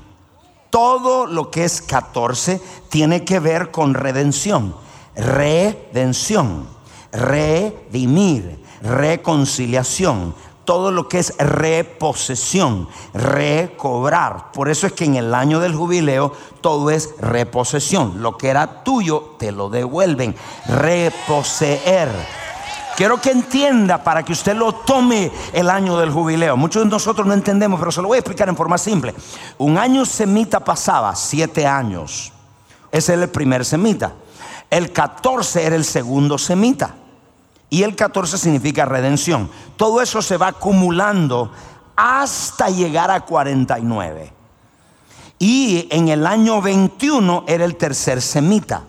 Todo 0.71 1.27
lo 1.27 1.51
que 1.51 1.65
es 1.65 1.83
14 1.83 2.61
tiene 2.89 3.25
que 3.25 3.41
ver 3.41 3.71
con 3.71 3.95
redención. 3.95 4.75
Redención, 5.17 6.67
redimir, 7.13 8.65
reconciliación, 8.81 10.35
todo 10.65 10.93
lo 10.93 11.09
que 11.09 11.19
es 11.19 11.37
reposesión, 11.39 12.89
recobrar. 13.13 14.53
Por 14.53 14.69
eso 14.69 14.87
es 14.87 14.93
que 14.93 15.05
en 15.05 15.17
el 15.17 15.35
año 15.35 15.59
del 15.59 15.75
jubileo 15.75 16.33
todo 16.61 16.91
es 16.91 17.15
reposesión. 17.19 18.23
Lo 18.23 18.39
que 18.39 18.49
era 18.49 18.85
tuyo 18.85 19.35
te 19.39 19.51
lo 19.51 19.69
devuelven. 19.69 20.37
Reposeer. 20.67 22.09
Quiero 22.97 23.21
que 23.21 23.31
entienda 23.31 24.03
para 24.03 24.23
que 24.23 24.33
usted 24.33 24.55
lo 24.55 24.73
tome 24.73 25.33
el 25.53 25.71
año 25.71 25.99
del 25.99 26.11
jubileo. 26.11 26.57
Muchos 26.57 26.85
de 26.85 26.91
nosotros 26.91 27.27
no 27.27 27.33
entendemos, 27.33 27.79
pero 27.79 27.93
se 27.93 28.03
lo 28.03 28.09
voy 28.09 28.17
a 28.17 28.21
explicar 28.21 28.49
en 28.49 28.57
forma 28.57 28.77
simple. 28.77 29.15
Un 29.59 29.79
año 29.79 30.05
semita 30.05 30.61
pasaba, 30.61 31.15
siete 31.17 31.67
años. 31.67 32.33
Ese 32.93 33.15
es 33.15 33.21
el 33.21 33.29
primer 33.29 33.65
semita. 33.65 34.13
El 34.69 34.93
14 34.93 35.65
era 35.65 35.77
el 35.77 35.85
segundo 35.85 36.39
semita 36.39 36.95
y 37.71 37.85
el 37.85 37.97
14 37.97 38.37
significa 38.37 38.85
redención. 38.85 39.51
Todo 39.77 40.03
eso 40.03 40.21
se 40.21 40.37
va 40.37 40.49
acumulando 40.49 41.53
hasta 41.97 42.69
llegar 42.69 43.11
a 43.11 43.21
49. 43.21 44.33
Y 45.39 45.89
en 45.91 46.09
el 46.09 46.27
año 46.27 46.61
21 46.61 47.45
era 47.47 47.65
el 47.65 47.77
tercer 47.77 48.21
semita. 48.21 48.83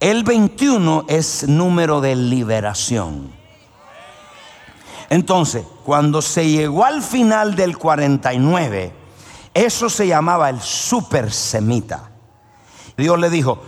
El 0.00 0.24
21 0.24 1.04
es 1.08 1.46
número 1.46 2.00
de 2.00 2.16
liberación. 2.16 3.30
Entonces, 5.10 5.66
cuando 5.84 6.22
se 6.22 6.48
llegó 6.48 6.86
al 6.86 7.02
final 7.02 7.54
del 7.54 7.76
49, 7.76 8.94
eso 9.52 9.90
se 9.90 10.06
llamaba 10.06 10.48
el 10.48 10.62
super 10.62 11.30
semita. 11.30 12.08
Dios 12.96 13.18
le 13.18 13.28
dijo, 13.28 13.60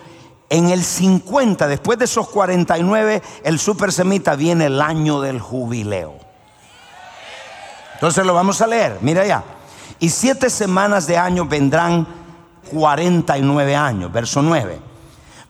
en 0.48 0.70
el 0.70 0.82
50, 0.82 1.68
después 1.68 1.98
de 1.98 2.06
esos 2.06 2.26
49, 2.30 3.22
el 3.44 3.58
super 3.58 3.92
semita 3.92 4.34
viene 4.34 4.66
el 4.66 4.80
año 4.80 5.20
del 5.20 5.38
jubileo. 5.38 6.14
Entonces 7.92 8.24
lo 8.24 8.32
vamos 8.32 8.62
a 8.62 8.66
leer, 8.66 8.96
mira 9.02 9.26
ya. 9.26 9.44
Y 9.98 10.08
siete 10.08 10.48
semanas 10.48 11.06
de 11.06 11.18
año 11.18 11.44
vendrán 11.44 12.06
49 12.70 13.76
años, 13.76 14.10
verso 14.10 14.40
9. 14.40 14.91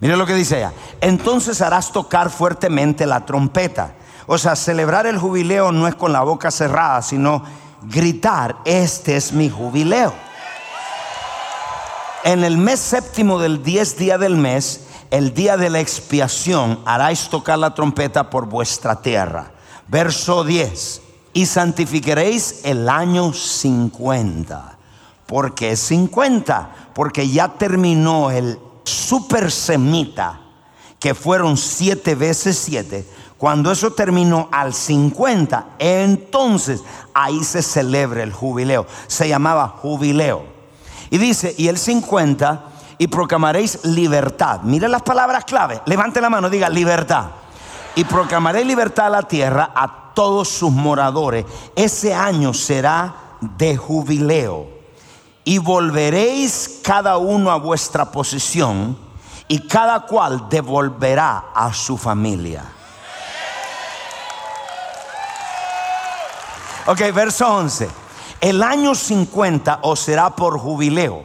Mire 0.03 0.17
lo 0.17 0.27
que 0.27 0.35
dice 0.35 0.57
ella. 0.57 0.73
Entonces 1.01 1.61
harás 1.61 1.93
tocar 1.93 2.29
fuertemente 2.29 3.07
la 3.07 3.25
trompeta. 3.25 3.95
O 4.27 4.37
sea, 4.37 4.57
celebrar 4.57 5.07
el 5.07 5.17
jubileo 5.17 5.71
no 5.71 5.87
es 5.87 5.95
con 5.95 6.13
la 6.13 6.23
boca 6.23 6.51
cerrada, 6.51 7.03
sino 7.03 7.45
gritar, 7.83 8.57
este 8.65 9.15
es 9.15 9.33
mi 9.33 9.49
jubileo. 9.49 10.13
En 12.25 12.43
el 12.43 12.59
mes 12.59 12.81
séptimo 12.81 13.39
del 13.39 13.63
diez 13.63 13.97
día 13.97 14.19
del 14.19 14.37
mes, 14.37 14.87
el 15.13 15.35
día 15.35 15.57
de 15.57 15.71
la 15.71 15.79
expiación 15.79 16.81
haráis 16.85 17.29
tocar 17.29 17.61
la 17.61 17.73
trompeta 17.73 18.29
por 18.29 18.47
vuestra 18.47 19.01
tierra. 19.01 19.53
Verso 19.87 20.43
10. 20.43 21.01
Y 21.33 21.47
santificaréis 21.47 22.63
el 22.65 22.89
año 22.89 23.33
50. 23.33 24.79
¿Por 25.27 25.55
qué 25.55 25.77
50? 25.77 26.91
Porque 26.93 27.29
ya 27.29 27.47
terminó 27.51 28.33
el 28.33 28.59
super 28.85 29.51
semita, 29.51 30.41
que 30.99 31.15
fueron 31.15 31.57
siete 31.57 32.15
veces 32.15 32.59
siete. 32.59 33.07
Cuando 33.39 33.73
eso 33.73 33.93
terminó 33.93 34.49
al 34.53 34.73
50, 34.73 35.71
entonces 35.81 36.81
ahí 37.13 37.43
se 37.43 37.61
celebra 37.61 38.23
el 38.23 38.33
jubileo. 38.33 38.87
Se 39.09 39.29
llamaba 39.29 39.69
jubileo. 39.69 40.45
Y 41.11 41.19
dice, 41.19 41.55
y 41.59 41.67
el 41.69 41.77
50 41.77 42.67
y 42.99 43.09
proclamaréis 43.09 43.85
libertad. 43.85 44.61
Mire 44.63 44.89
las 44.89 45.03
palabras 45.03 45.45
clave. 45.45 45.83
Levante 45.87 46.21
la 46.21 46.31
mano, 46.31 46.49
diga 46.49 46.69
libertad. 46.69 47.33
Y 47.97 48.05
proclamaré 48.05 48.65
libertad 48.65 49.07
a 49.07 49.11
la 49.11 49.23
tierra 49.23 49.73
a 49.75 50.13
todos 50.15 50.49
sus 50.49 50.71
moradores. 50.71 51.45
Ese 51.75 52.15
año 52.15 52.55
será 52.55 53.15
de 53.41 53.77
jubileo. 53.77 54.72
Y 55.45 55.59
volveréis 55.59 56.81
cada 56.83 57.17
uno 57.17 57.51
a 57.51 57.57
vuestra 57.57 58.11
posición 58.11 58.97
y 59.49 59.67
cada 59.67 60.01
cual 60.01 60.49
devolverá 60.49 61.47
a 61.55 61.73
su 61.73 61.97
familia. 61.99 62.65
Ok, 66.87 67.01
verso 67.15 67.47
11. 67.47 67.89
El 68.41 68.63
año 68.63 68.95
50 68.95 69.81
os 69.83 70.01
será 70.01 70.35
por 70.35 70.59
jubileo. 70.59 71.25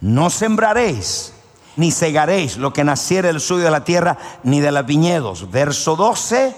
No 0.00 0.30
sembraréis 0.30 1.34
ni 1.76 1.90
segaréis 1.90 2.56
lo 2.56 2.72
que 2.72 2.84
naciere 2.84 3.28
del 3.28 3.40
suyo 3.40 3.64
de 3.64 3.70
la 3.70 3.84
tierra, 3.84 4.16
ni 4.42 4.60
de 4.60 4.72
los 4.72 4.86
viñedos. 4.86 5.50
Verso 5.50 5.96
12, 5.96 6.54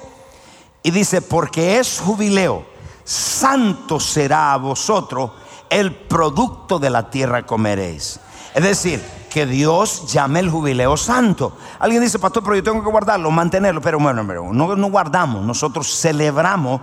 y 0.83 0.91
dice, 0.91 1.23
porque 1.23 1.79
es 1.79 2.01
jubileo, 2.01 2.67
santo 3.05 3.99
será 3.99 4.53
a 4.53 4.59
vosotros, 4.59 5.31
el 5.71 5.95
producto 5.95 6.79
de 6.79 6.91
la 6.91 7.11
tierra 7.11 7.45
comeréis. 7.45 8.21
Es 8.55 8.63
decir, 8.63 9.03
que 9.31 9.45
Dios 9.45 10.11
llame 10.13 10.41
el 10.41 10.49
jubileo 10.49 10.97
santo. 10.97 11.59
Alguien 11.79 12.01
dice, 12.01 12.19
pastor, 12.19 12.43
pero 12.43 12.57
yo 12.57 12.63
tengo 12.63 12.83
que 12.83 12.91
guardarlo, 12.91 13.31
mantenerlo. 13.31 13.83
Pero 13.83 13.99
bueno, 13.99 14.23
no, 14.25 14.77
no 14.77 14.91
guardamos, 14.91 15.45
nosotros 15.45 15.95
celebramos. 16.01 16.81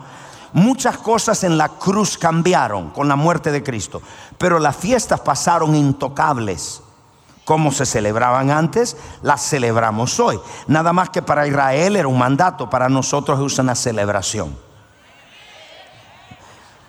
Muchas 0.54 0.98
cosas 1.00 1.44
en 1.44 1.58
la 1.58 1.70
cruz 1.70 2.16
cambiaron 2.16 2.92
con 2.92 3.08
la 3.08 3.16
muerte 3.16 3.52
de 3.52 3.63
Cristo, 3.63 4.04
pero 4.38 4.60
las 4.60 4.75
fiestas 4.75 5.20
pasaron 5.22 5.75
intocables 5.75 6.84
como 7.44 7.72
se 7.72 7.86
celebraban 7.86 8.52
antes, 8.52 8.96
las 9.22 9.42
celebramos 9.42 10.20
hoy. 10.20 10.40
Nada 10.68 10.94
más 10.94 11.10
que 11.10 11.22
para 11.22 11.48
Israel 11.48 11.96
era 11.96 12.08
un 12.08 12.18
mandato, 12.18 12.70
para 12.70 12.88
nosotros 12.88 13.52
es 13.52 13.60
una 13.60 13.75
celebración. 13.75 14.56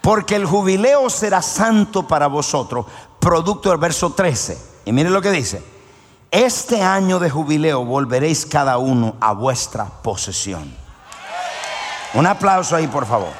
Porque 0.04 0.36
el 0.36 0.44
jubileo 0.44 1.08
será 1.08 1.40
santo 1.40 2.06
para 2.06 2.26
vosotros, 2.26 2.84
producto 3.18 3.70
del 3.70 3.78
verso 3.78 4.12
13. 4.12 4.82
Y 4.84 4.92
miren 4.92 5.14
lo 5.14 5.22
que 5.22 5.30
dice. 5.30 5.64
Este 6.30 6.82
año 6.82 7.18
de 7.18 7.30
jubileo 7.30 7.86
volveréis 7.86 8.44
cada 8.44 8.76
uno 8.76 9.16
a 9.18 9.32
vuestra 9.32 9.86
posesión. 9.86 10.76
Un 12.12 12.26
aplauso 12.26 12.76
ahí, 12.76 12.86
por 12.86 13.06
favor. 13.06 13.32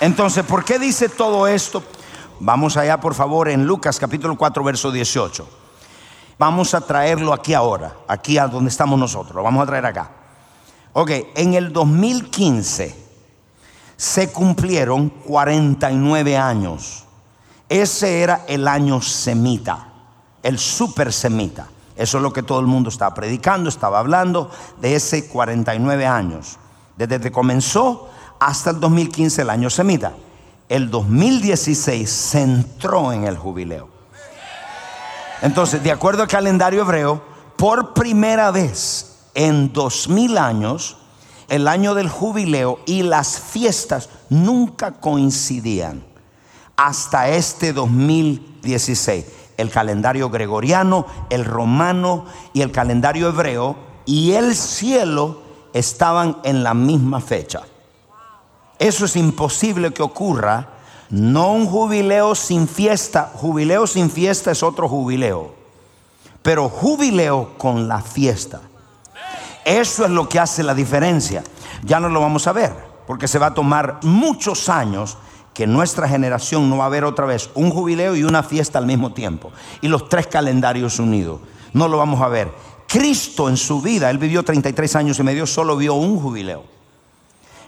Entonces, 0.00 0.42
¿por 0.42 0.64
qué 0.64 0.78
dice 0.78 1.10
todo 1.10 1.46
esto? 1.46 1.82
Vamos 2.40 2.78
allá, 2.78 2.98
por 2.98 3.12
favor, 3.12 3.50
en 3.50 3.66
Lucas 3.66 3.98
capítulo 3.98 4.38
4, 4.38 4.64
verso 4.64 4.90
18. 4.90 5.46
Vamos 6.38 6.72
a 6.72 6.80
traerlo 6.80 7.34
aquí 7.34 7.52
ahora, 7.52 7.94
aquí 8.08 8.38
a 8.38 8.48
donde 8.48 8.70
estamos 8.70 8.98
nosotros. 8.98 9.36
Lo 9.36 9.42
vamos 9.42 9.62
a 9.62 9.66
traer 9.66 9.84
acá. 9.84 10.23
Ok, 10.94 11.10
en 11.34 11.52
el 11.52 11.72
2015 11.72 12.94
se 13.96 14.32
cumplieron 14.32 15.10
49 15.10 16.38
años. 16.38 17.04
Ese 17.68 18.22
era 18.22 18.44
el 18.48 18.66
año 18.66 19.02
semita, 19.02 19.88
el 20.42 20.58
super 20.58 21.12
semita. 21.12 21.68
Eso 21.96 22.16
es 22.16 22.22
lo 22.22 22.32
que 22.32 22.42
todo 22.42 22.60
el 22.60 22.66
mundo 22.66 22.88
estaba 22.88 23.14
predicando, 23.14 23.68
estaba 23.68 23.98
hablando 23.98 24.50
de 24.80 24.96
ese 24.96 25.28
49 25.28 26.06
años. 26.06 26.58
Desde 26.96 27.20
que 27.20 27.30
comenzó 27.30 28.08
hasta 28.40 28.70
el 28.70 28.80
2015 28.80 29.42
el 29.42 29.50
año 29.50 29.68
semita 29.68 30.14
el 30.68 30.90
2016 30.90 32.10
se 32.10 32.42
entró 32.42 33.12
en 33.12 33.24
el 33.24 33.36
jubileo. 33.36 33.88
Entonces, 35.42 35.82
de 35.82 35.92
acuerdo 35.92 36.22
al 36.22 36.28
calendario 36.28 36.82
hebreo, 36.82 37.22
por 37.56 37.92
primera 37.92 38.50
vez 38.50 39.13
en 39.34 39.72
dos 39.72 40.08
mil 40.08 40.38
años, 40.38 40.96
el 41.48 41.68
año 41.68 41.94
del 41.94 42.08
jubileo 42.08 42.80
y 42.86 43.02
las 43.02 43.38
fiestas 43.38 44.08
nunca 44.30 44.92
coincidían 44.92 46.04
hasta 46.76 47.28
este 47.28 47.72
2016. 47.72 49.26
El 49.56 49.70
calendario 49.70 50.30
gregoriano, 50.30 51.06
el 51.30 51.44
romano 51.44 52.24
y 52.52 52.62
el 52.62 52.72
calendario 52.72 53.28
hebreo 53.28 53.76
y 54.04 54.32
el 54.32 54.56
cielo 54.56 55.42
estaban 55.72 56.38
en 56.44 56.64
la 56.64 56.74
misma 56.74 57.20
fecha. 57.20 57.62
Eso 58.78 59.04
es 59.04 59.16
imposible 59.16 59.92
que 59.92 60.02
ocurra. 60.02 60.70
No 61.10 61.52
un 61.52 61.66
jubileo 61.66 62.34
sin 62.34 62.66
fiesta. 62.66 63.30
Jubileo 63.34 63.86
sin 63.86 64.10
fiesta 64.10 64.50
es 64.50 64.62
otro 64.62 64.88
jubileo. 64.88 65.54
Pero 66.42 66.68
jubileo 66.68 67.56
con 67.56 67.86
la 67.86 68.02
fiesta. 68.02 68.60
Eso 69.64 70.04
es 70.04 70.10
lo 70.10 70.28
que 70.28 70.38
hace 70.38 70.62
la 70.62 70.74
diferencia. 70.74 71.42
Ya 71.82 72.00
no 72.00 72.08
lo 72.08 72.20
vamos 72.20 72.46
a 72.46 72.52
ver, 72.52 72.72
porque 73.06 73.28
se 73.28 73.38
va 73.38 73.46
a 73.46 73.54
tomar 73.54 74.00
muchos 74.02 74.68
años 74.68 75.16
que 75.54 75.66
nuestra 75.66 76.08
generación 76.08 76.68
no 76.68 76.78
va 76.78 76.86
a 76.86 76.90
ver 76.90 77.04
otra 77.04 77.26
vez 77.26 77.48
un 77.54 77.70
jubileo 77.70 78.16
y 78.16 78.24
una 78.24 78.42
fiesta 78.42 78.78
al 78.78 78.86
mismo 78.86 79.12
tiempo. 79.12 79.52
Y 79.80 79.88
los 79.88 80.08
tres 80.08 80.26
calendarios 80.26 80.98
unidos. 80.98 81.40
No 81.72 81.88
lo 81.88 81.96
vamos 81.96 82.20
a 82.20 82.28
ver. 82.28 82.52
Cristo 82.88 83.48
en 83.48 83.56
su 83.56 83.80
vida, 83.80 84.10
él 84.10 84.18
vivió 84.18 84.42
33 84.42 84.96
años 84.96 85.18
y 85.18 85.22
medio, 85.22 85.46
solo 85.46 85.76
vio 85.76 85.94
un 85.94 86.20
jubileo. 86.20 86.64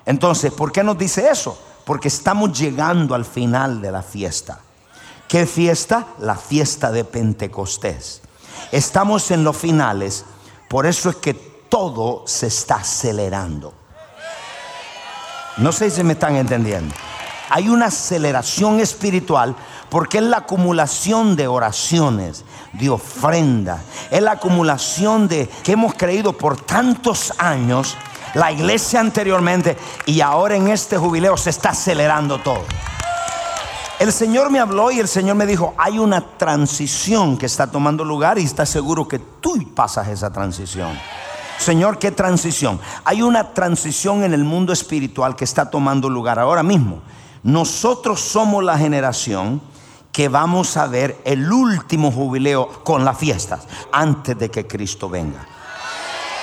Entonces, 0.05 0.53
¿por 0.53 0.73
qué 0.73 0.85
nos 0.85 0.99
dice 0.99 1.29
eso? 1.31 1.59
Porque 1.85 2.09
estamos 2.09 2.59
llegando 2.59 3.15
al 3.15 3.25
final 3.25 3.81
de 3.81 3.91
la 3.91 4.03
fiesta. 4.03 4.61
¿Qué 5.29 5.47
fiesta? 5.47 6.07
La 6.21 6.37
fiesta 6.37 6.93
de 6.93 7.05
Pentecostés. 7.05 8.23
Estamos 8.73 9.31
en 9.31 9.45
los 9.45 9.57
finales, 9.57 10.25
por 10.69 10.87
eso 10.87 11.11
es 11.11 11.17
que 11.17 11.35
todo 11.69 12.23
se 12.27 12.47
está 12.49 12.77
acelerando. 12.77 13.73
No 15.59 15.73
sé 15.73 15.91
si 15.91 16.03
me 16.03 16.13
están 16.13 16.37
entendiendo. 16.37 16.95
Hay 17.49 17.69
una 17.69 17.87
aceleración 17.87 18.81
espiritual 18.81 19.55
porque 19.89 20.19
es 20.19 20.25
la 20.25 20.39
acumulación 20.39 21.37
de 21.37 21.47
oraciones, 21.47 22.45
de 22.73 22.91
ofrenda, 22.91 23.83
es 24.11 24.21
la 24.21 24.33
acumulación 24.33 25.29
de 25.29 25.49
que 25.63 25.73
hemos 25.73 25.95
creído 25.95 26.33
por 26.33 26.57
tantos 26.57 27.33
años 27.39 27.97
la 28.35 28.53
iglesia 28.53 29.01
anteriormente 29.01 29.79
y 30.05 30.21
ahora 30.21 30.57
en 30.57 30.69
este 30.69 30.99
jubileo 30.99 31.37
se 31.37 31.51
está 31.51 31.71
acelerando 31.71 32.39
todo. 32.39 32.65
El 33.99 34.13
Señor 34.13 34.51
me 34.51 34.59
habló 34.59 34.91
y 34.91 35.01
el 35.01 35.09
Señor 35.09 35.37
me 35.37 35.47
dijo, 35.47 35.73
hay 35.79 35.99
una 35.99 36.21
transición 36.21 37.39
que 37.39 37.47
está 37.47 37.67
tomando 37.71 38.05
lugar 38.05 38.39
y 38.39 38.45
está 38.45 38.67
seguro 38.67 39.09
que 39.09 39.19
tú 39.19 39.73
pasas 39.75 40.09
esa 40.09 40.31
transición. 40.31 40.99
Señor, 41.59 41.99
¿qué 41.99 42.13
transición? 42.13 42.79
Hay 43.05 43.23
una 43.23 43.55
transición 43.55 44.25
en 44.25 44.35
el 44.35 44.45
mundo 44.45 44.73
espiritual 44.73 45.37
que 45.37 45.45
está 45.45 45.71
tomando 45.71 46.09
lugar 46.09 46.39
ahora 46.39 46.63
mismo. 46.63 47.01
Nosotros 47.43 48.21
somos 48.21 48.63
la 48.63 48.79
generación 48.79 49.61
que 50.13 50.29
vamos 50.29 50.77
a 50.77 50.87
ver 50.87 51.21
el 51.25 51.53
último 51.53 52.11
jubileo 52.11 52.69
con 52.85 53.05
las 53.05 53.19
fiestas 53.19 53.67
antes 53.93 54.39
de 54.39 54.51
que 54.51 54.67
Cristo 54.67 55.09
venga. 55.09 55.47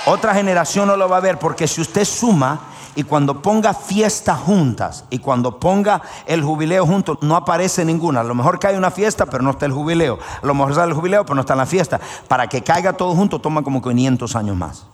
Otra 0.06 0.34
generación 0.34 0.86
no 0.86 0.96
lo 0.96 1.08
va 1.08 1.16
a 1.16 1.20
ver 1.20 1.38
porque 1.38 1.66
si 1.66 1.80
usted 1.80 2.04
suma 2.04 2.60
y 2.94 3.02
cuando 3.02 3.42
ponga 3.42 3.74
fiestas 3.74 4.38
juntas 4.38 5.04
y 5.10 5.18
cuando 5.18 5.58
ponga 5.58 6.02
el 6.26 6.42
jubileo 6.42 6.86
juntos, 6.86 7.18
no 7.22 7.36
aparece 7.36 7.84
ninguna. 7.84 8.20
A 8.20 8.24
lo 8.24 8.34
mejor 8.34 8.58
cae 8.58 8.78
una 8.78 8.90
fiesta, 8.90 9.26
pero 9.26 9.42
no 9.42 9.50
está 9.50 9.66
el 9.66 9.72
jubileo. 9.72 10.18
A 10.42 10.46
lo 10.46 10.54
mejor 10.54 10.70
está 10.70 10.84
el 10.84 10.92
jubileo, 10.92 11.24
pero 11.24 11.34
no 11.34 11.40
está 11.40 11.56
la 11.56 11.66
fiesta. 11.66 12.00
Para 12.28 12.46
que 12.48 12.62
caiga 12.62 12.92
todo 12.92 13.14
junto 13.14 13.40
toma 13.40 13.62
como 13.62 13.82
500 13.82 14.36
años 14.36 14.56
más. 14.56 14.86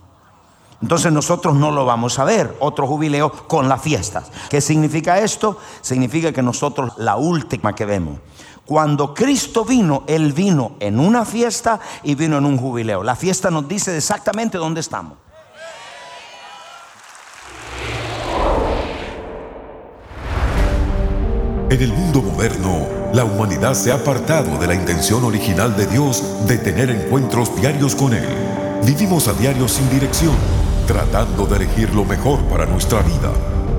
Entonces 0.82 1.12
nosotros 1.12 1.54
no 1.54 1.70
lo 1.70 1.84
vamos 1.84 2.18
a 2.18 2.24
ver, 2.24 2.56
otro 2.60 2.86
jubileo 2.86 3.30
con 3.46 3.68
las 3.68 3.82
fiestas. 3.82 4.30
¿Qué 4.48 4.60
significa 4.60 5.18
esto? 5.18 5.58
Significa 5.82 6.32
que 6.32 6.42
nosotros 6.42 6.92
la 6.96 7.16
última 7.16 7.74
que 7.74 7.84
vemos 7.84 8.18
cuando 8.70 9.14
Cristo 9.14 9.64
vino, 9.64 10.04
Él 10.06 10.32
vino 10.32 10.76
en 10.78 11.00
una 11.00 11.24
fiesta 11.24 11.80
y 12.04 12.14
vino 12.14 12.38
en 12.38 12.46
un 12.46 12.56
jubileo. 12.56 13.02
La 13.02 13.16
fiesta 13.16 13.50
nos 13.50 13.66
dice 13.66 13.96
exactamente 13.96 14.58
dónde 14.58 14.80
estamos. 14.80 15.18
En 21.68 21.80
el 21.80 21.92
mundo 21.92 22.22
moderno, 22.22 22.86
la 23.12 23.24
humanidad 23.24 23.74
se 23.74 23.90
ha 23.90 23.96
apartado 23.96 24.56
de 24.58 24.68
la 24.68 24.74
intención 24.76 25.24
original 25.24 25.76
de 25.76 25.88
Dios 25.88 26.46
de 26.46 26.56
tener 26.56 26.90
encuentros 26.90 27.56
diarios 27.56 27.96
con 27.96 28.14
Él. 28.14 28.28
Vivimos 28.84 29.26
a 29.26 29.32
diario 29.32 29.66
sin 29.66 29.90
dirección, 29.90 30.36
tratando 30.90 31.46
de 31.46 31.54
elegir 31.54 31.94
lo 31.94 32.04
mejor 32.04 32.40
para 32.48 32.66
nuestra 32.66 33.00
vida. 33.02 33.30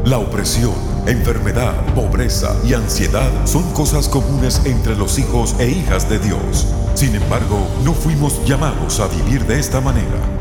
La 0.05 0.17
opresión, 0.17 0.71
enfermedad, 1.05 1.73
pobreza 1.93 2.55
y 2.65 2.73
ansiedad 2.73 3.29
son 3.43 3.63
cosas 3.73 4.07
comunes 4.07 4.61
entre 4.63 4.95
los 4.95 5.19
hijos 5.19 5.53
e 5.59 5.69
hijas 5.69 6.09
de 6.09 6.19
Dios. 6.19 6.67
Sin 6.93 7.13
embargo, 7.13 7.67
no 7.83 7.93
fuimos 7.93 8.45
llamados 8.45 9.01
a 9.01 9.07
vivir 9.07 9.45
de 9.45 9.59
esta 9.59 9.81
manera. 9.81 10.40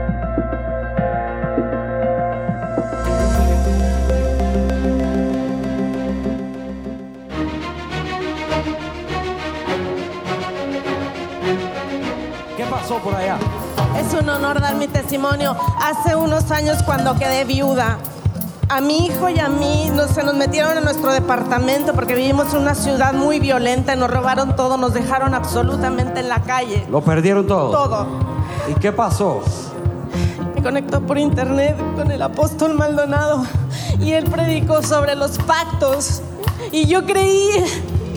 Un 14.21 14.29
honor 14.29 14.61
dar 14.61 14.75
mi 14.75 14.87
testimonio. 14.87 15.55
Hace 15.81 16.15
unos 16.15 16.51
años 16.51 16.83
cuando 16.83 17.15
quedé 17.15 17.43
viuda, 17.43 17.97
a 18.69 18.79
mi 18.79 19.05
hijo 19.07 19.29
y 19.29 19.39
a 19.39 19.49
mí 19.49 19.89
nos, 19.93 20.11
se 20.11 20.23
nos 20.23 20.35
metieron 20.35 20.77
en 20.77 20.83
nuestro 20.83 21.11
departamento 21.11 21.93
porque 21.93 22.15
vivimos 22.15 22.53
en 22.53 22.61
una 22.61 22.75
ciudad 22.75 23.13
muy 23.13 23.39
violenta, 23.39 23.95
nos 23.95 24.09
robaron 24.09 24.55
todo, 24.55 24.77
nos 24.77 24.93
dejaron 24.93 25.33
absolutamente 25.33 26.19
en 26.21 26.29
la 26.29 26.41
calle. 26.43 26.85
¿Lo 26.89 27.01
perdieron 27.01 27.47
todo? 27.47 27.71
Todo. 27.71 28.07
¿Y 28.69 28.75
qué 28.75 28.91
pasó? 28.91 29.41
Me 30.55 30.61
conectó 30.61 31.01
por 31.01 31.17
internet 31.17 31.75
con 31.95 32.11
el 32.11 32.21
apóstol 32.21 32.75
Maldonado 32.75 33.43
y 33.99 34.13
él 34.13 34.25
predicó 34.25 34.83
sobre 34.83 35.15
los 35.15 35.37
pactos. 35.39 36.21
Y 36.71 36.85
yo 36.85 37.05
creí, 37.05 37.49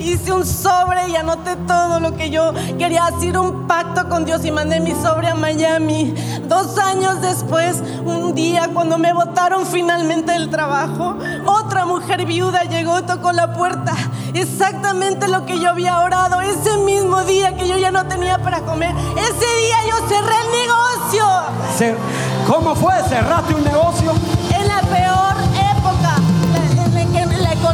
hice 0.05 0.33
un 0.33 0.47
sobre 0.47 1.09
y 1.09 1.17
anoté 1.17 1.57
todo 1.67 2.01
lo 2.01 2.17
que 2.17 2.31
yo 2.31 2.53
quería 2.79 3.07
hacer, 3.07 3.39
un 3.39 3.67
pacto 3.67 4.09
con 4.09 4.25
Dios 4.25 4.45
y 4.45 4.51
mandé 4.51 4.81
mi 4.81 4.93
sobre 4.93 5.29
a 5.29 5.35
Miami. 5.35 6.15
Dos 6.49 6.79
años 6.79 7.21
después, 7.21 7.83
un 8.05 8.35
día 8.35 8.71
cuando 8.73 8.99
me 8.99 9.13
votaron 9.13 9.67
finalmente 9.67 10.33
del 10.33 10.51
trabajo, 10.51 11.17
otra 11.47 11.87
mujer 11.87 12.25
viuda 12.27 12.65
llegó 12.65 12.99
y 12.99 13.03
tocó 13.03 13.33
la 13.33 13.55
puerta. 13.55 13.95
Exactamente 14.35 15.29
lo 15.29 15.47
que 15.47 15.59
yo 15.59 15.71
había 15.71 16.01
orado 16.01 16.41
ese 16.41 16.77
mismo 16.79 17.23
día 17.25 17.57
que 17.57 17.69
yo 17.69 17.77
ya 17.79 17.91
no 17.91 18.07
tenía 18.07 18.39
para 18.39 18.61
comer. 18.61 18.95
Ese 19.17 19.57
día 19.57 19.77
yo 19.89 20.09
cerré 20.09 20.35
el 20.35 20.51
negocio. 20.67 21.99
¿Cómo 22.47 22.75
fue? 22.75 22.95
¿Cerraste 23.09 23.55
un 23.55 23.65
negocio? 23.65 24.13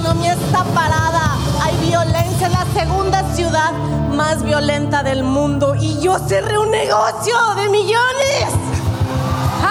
Economía 0.01 0.33
está 0.33 0.65
parada, 0.65 1.37
hay 1.63 1.77
violencia, 1.87 2.47
es 2.47 2.53
la 2.53 2.65
segunda 2.73 3.23
ciudad 3.35 3.73
más 4.15 4.43
violenta 4.43 5.03
del 5.03 5.23
mundo 5.23 5.75
y 5.79 6.01
yo 6.01 6.19
cerré 6.27 6.59
un 6.59 6.71
negocio 6.71 7.37
de 7.57 7.69
millones. 7.69 8.47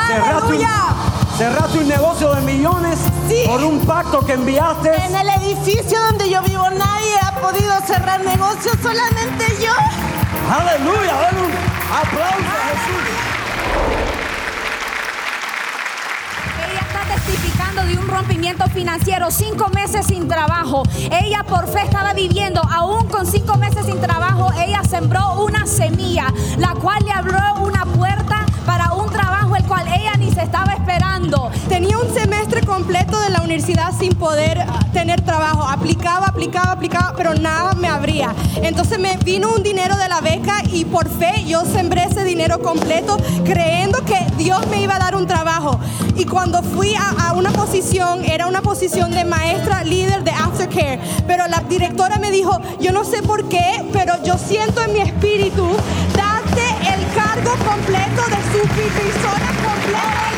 ¿Cerraste 0.08 0.46
un, 0.48 0.54
¡Aleluya! 0.54 0.70
cerraste 1.38 1.78
un 1.80 1.88
negocio 1.88 2.34
de 2.36 2.42
millones 2.42 3.00
Sí. 3.28 3.44
por 3.48 3.63
un 3.63 3.80
pacto 3.86 4.24
que 4.26 4.34
enviaste. 4.34 4.96
En 5.06 5.15
el 5.15 5.30
edificio 5.42 6.00
donde 6.10 6.30
yo 6.30 6.42
vivo 6.44 6.70
nadie 6.70 7.15
ha 7.24 7.32
podido 7.42 7.74
cerrar 7.88 8.24
negocios, 8.24 8.76
solamente 8.82 9.46
yo. 9.63 9.74
Aleluya, 10.52 11.13
dale 11.13 11.39
un 11.42 11.52
aplauso 11.92 12.50
a 12.54 12.65
Jesús. 12.70 13.06
Ella 16.72 16.82
está 16.82 17.15
testificando 17.15 17.84
de 17.86 17.98
un 17.98 18.08
rompimiento 18.30 18.70
financiero, 18.70 19.32
cinco 19.32 19.70
meses 19.70 20.06
sin 20.06 20.28
trabajo. 20.28 20.84
Ella 21.12 21.44
por 21.48 21.68
fe 21.68 21.82
estaba 21.82 22.13
viviendo, 22.13 22.62
aún 22.62 23.08
con 23.08 23.26
cinco 23.26 23.58
meses 23.58 23.88
sin 23.88 24.00
trabajo, 24.00 24.52
ella 24.56 24.84
sembró 24.88 25.42
una 25.44 25.65
semilla, 25.65 26.32
la 26.60 26.76
cual 26.76 27.04
le 27.06 27.12
abrió 27.12 27.39
una 27.60 27.86
puerta 27.86 28.38
ella 30.00 30.14
ni 30.18 30.32
se 30.32 30.42
estaba 30.42 30.74
esperando. 30.74 31.52
Tenía 31.68 31.98
un 31.98 32.14
semestre 32.14 32.62
completo 32.62 33.20
de 33.20 33.30
la 33.30 33.42
universidad 33.42 33.94
sin 33.98 34.14
poder 34.16 34.60
ah, 34.60 34.80
tener 34.94 35.22
trabajo. 35.22 35.64
Aplicaba, 35.64 36.28
aplicaba, 36.28 36.72
aplicaba, 36.72 37.14
pero 37.16 37.34
nada 37.36 37.74
me 37.74 37.88
abría. 37.88 38.34
Entonces 38.62 39.00
me 39.00 39.18
vino 39.18 39.52
un 39.54 39.64
dinero 39.64 39.98
de 39.98 40.08
la 40.08 40.22
beca 40.22 40.62
y 40.72 40.86
por 40.86 41.10
fe 41.10 41.46
yo 41.46 41.66
sembré 41.66 42.04
ese 42.04 42.24
dinero 42.24 42.60
completo 42.62 43.18
creyendo 43.44 44.04
que 44.06 44.20
Dios 44.38 44.66
me 44.68 44.82
iba 44.82 44.96
a 44.96 45.00
dar 45.00 45.16
un 45.16 45.28
trabajo. 45.28 45.80
Y 46.16 46.26
cuando 46.26 46.62
fui 46.62 46.96
a, 46.96 47.30
a 47.30 47.34
una 47.34 47.52
posición, 47.52 48.24
era 48.26 48.48
una 48.48 48.62
posición 48.62 49.12
de 49.12 49.26
maestra 49.26 49.84
líder 49.84 50.24
de 50.24 50.32
aftercare, 50.32 51.00
pero 51.28 51.48
la 51.48 51.60
directora 51.62 52.18
me 52.18 52.32
dijo, 52.32 52.60
yo 52.80 52.92
no 52.92 53.04
sé 53.04 53.22
por 53.22 53.48
qué, 53.50 53.86
pero 53.94 54.22
yo 54.24 54.38
siento 54.38 54.82
en 54.82 54.94
mi 54.94 55.00
espíritu 55.00 55.68
el 56.14 56.29
cargo 57.13 57.52
completo 57.65 58.22
de 58.28 58.39
supervisora 58.52 59.48
completa. 59.63 60.30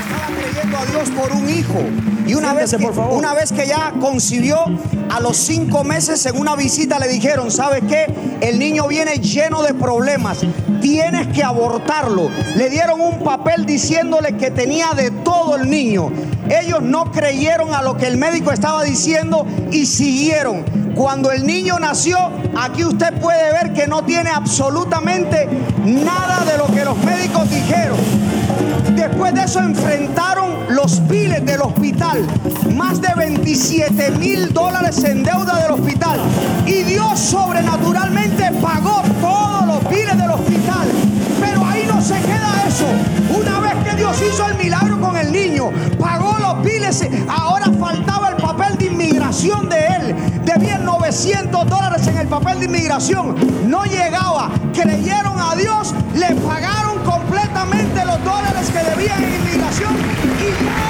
estaba 0.00 0.26
creyendo 0.40 0.78
a 0.78 0.86
Dios 0.86 1.10
por 1.10 1.32
un 1.32 1.48
hijo. 1.48 1.80
Y 2.26 2.34
una 2.34 2.54
vez, 2.54 2.70
que, 2.70 2.78
por 2.78 2.94
favor. 2.94 3.18
una 3.18 3.34
vez 3.34 3.52
que 3.52 3.66
ya 3.66 3.92
concibió, 4.00 4.58
a 5.10 5.20
los 5.20 5.36
cinco 5.36 5.82
meses 5.84 6.24
en 6.26 6.38
una 6.38 6.54
visita 6.54 6.98
le 6.98 7.08
dijeron, 7.08 7.50
¿sabes 7.50 7.82
qué? 7.88 8.06
El 8.40 8.58
niño 8.58 8.86
viene 8.86 9.16
lleno 9.16 9.62
de 9.62 9.74
problemas. 9.74 10.38
Tienes 10.80 11.28
que 11.28 11.42
abortarlo. 11.42 12.30
Le 12.56 12.70
dieron 12.70 13.00
un 13.00 13.22
papel 13.24 13.66
diciéndole 13.66 14.36
que 14.36 14.50
tenía 14.50 14.92
de 14.92 15.10
todo 15.10 15.56
el 15.56 15.68
niño. 15.68 16.10
Ellos 16.50 16.82
no 16.82 17.12
creyeron 17.12 17.72
a 17.74 17.82
lo 17.82 17.96
que 17.96 18.08
el 18.08 18.16
médico 18.16 18.50
estaba 18.50 18.82
diciendo 18.82 19.46
y 19.70 19.86
siguieron. 19.86 20.64
Cuando 20.94 21.30
el 21.30 21.46
niño 21.46 21.78
nació, 21.78 22.18
aquí 22.58 22.84
usted 22.84 23.14
puede 23.20 23.52
ver 23.52 23.72
que 23.72 23.86
no 23.86 24.04
tiene 24.04 24.30
absolutamente 24.30 25.48
nada 25.84 26.44
de 26.44 26.58
lo 26.58 26.66
que 26.66 26.84
los 26.84 26.98
médicos 27.04 27.48
dijeron. 27.48 27.96
Después 28.96 29.32
de 29.34 29.44
eso 29.44 29.60
enfrentaron 29.60 30.50
los 30.70 31.06
biles 31.06 31.44
del 31.46 31.62
hospital. 31.62 32.26
Más 32.74 33.00
de 33.00 33.14
27 33.16 34.10
mil 34.12 34.52
dólares 34.52 35.02
en 35.04 35.22
deuda 35.22 35.62
del 35.62 35.72
hospital. 35.72 36.18
Y 36.66 36.82
Dios 36.82 37.18
sobrenaturalmente 37.18 38.50
pagó 38.60 38.89
300 51.30 51.68
dólares 51.68 52.06
en 52.08 52.16
el 52.18 52.26
papel 52.26 52.58
de 52.58 52.64
inmigración, 52.64 53.36
no 53.68 53.84
llegaba, 53.84 54.50
creyeron 54.74 55.38
a 55.38 55.54
Dios, 55.54 55.94
le 56.16 56.34
pagaron 56.34 56.98
completamente 57.04 58.04
los 58.04 58.24
dólares 58.24 58.68
que 58.70 58.90
debían 58.90 59.22
en 59.22 59.34
inmigración 59.36 59.94
y 59.94 60.89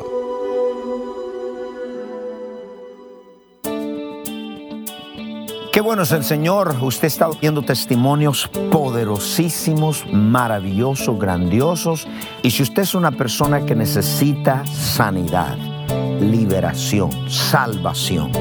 Qué 5.72 5.82
bueno 5.82 6.02
es 6.02 6.12
el 6.12 6.24
Señor. 6.24 6.76
Usted 6.82 7.08
está 7.08 7.30
viendo 7.40 7.62
testimonios 7.62 8.50
poderosísimos, 8.72 10.04
maravillosos, 10.12 11.20
grandiosos. 11.20 12.08
Y 12.42 12.50
si 12.52 12.64
usted 12.64 12.82
es 12.82 12.96
una 12.96 13.12
persona 13.12 13.64
que 13.66 13.76
necesita 13.76 14.66
sanidad, 14.66 15.79
liberación, 16.20 17.10
salvación. 17.30 18.32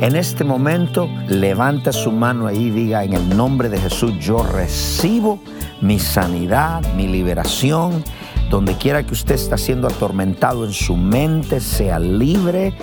En 0.00 0.16
este 0.16 0.44
momento, 0.44 1.08
levanta 1.28 1.92
su 1.92 2.10
mano 2.10 2.46
ahí 2.46 2.64
y 2.64 2.70
diga, 2.70 3.04
en 3.04 3.14
el 3.14 3.36
nombre 3.36 3.68
de 3.68 3.78
Jesús, 3.78 4.12
yo 4.20 4.42
recibo 4.42 5.38
mi 5.80 5.98
sanidad, 5.98 6.82
mi 6.94 7.06
liberación. 7.06 8.04
Donde 8.50 8.74
quiera 8.74 9.02
que 9.02 9.12
usted 9.12 9.34
está 9.34 9.56
siendo 9.56 9.88
atormentado 9.88 10.64
en 10.64 10.72
su 10.72 10.96
mente, 10.96 11.60
sea 11.60 11.98
libre. 11.98 12.74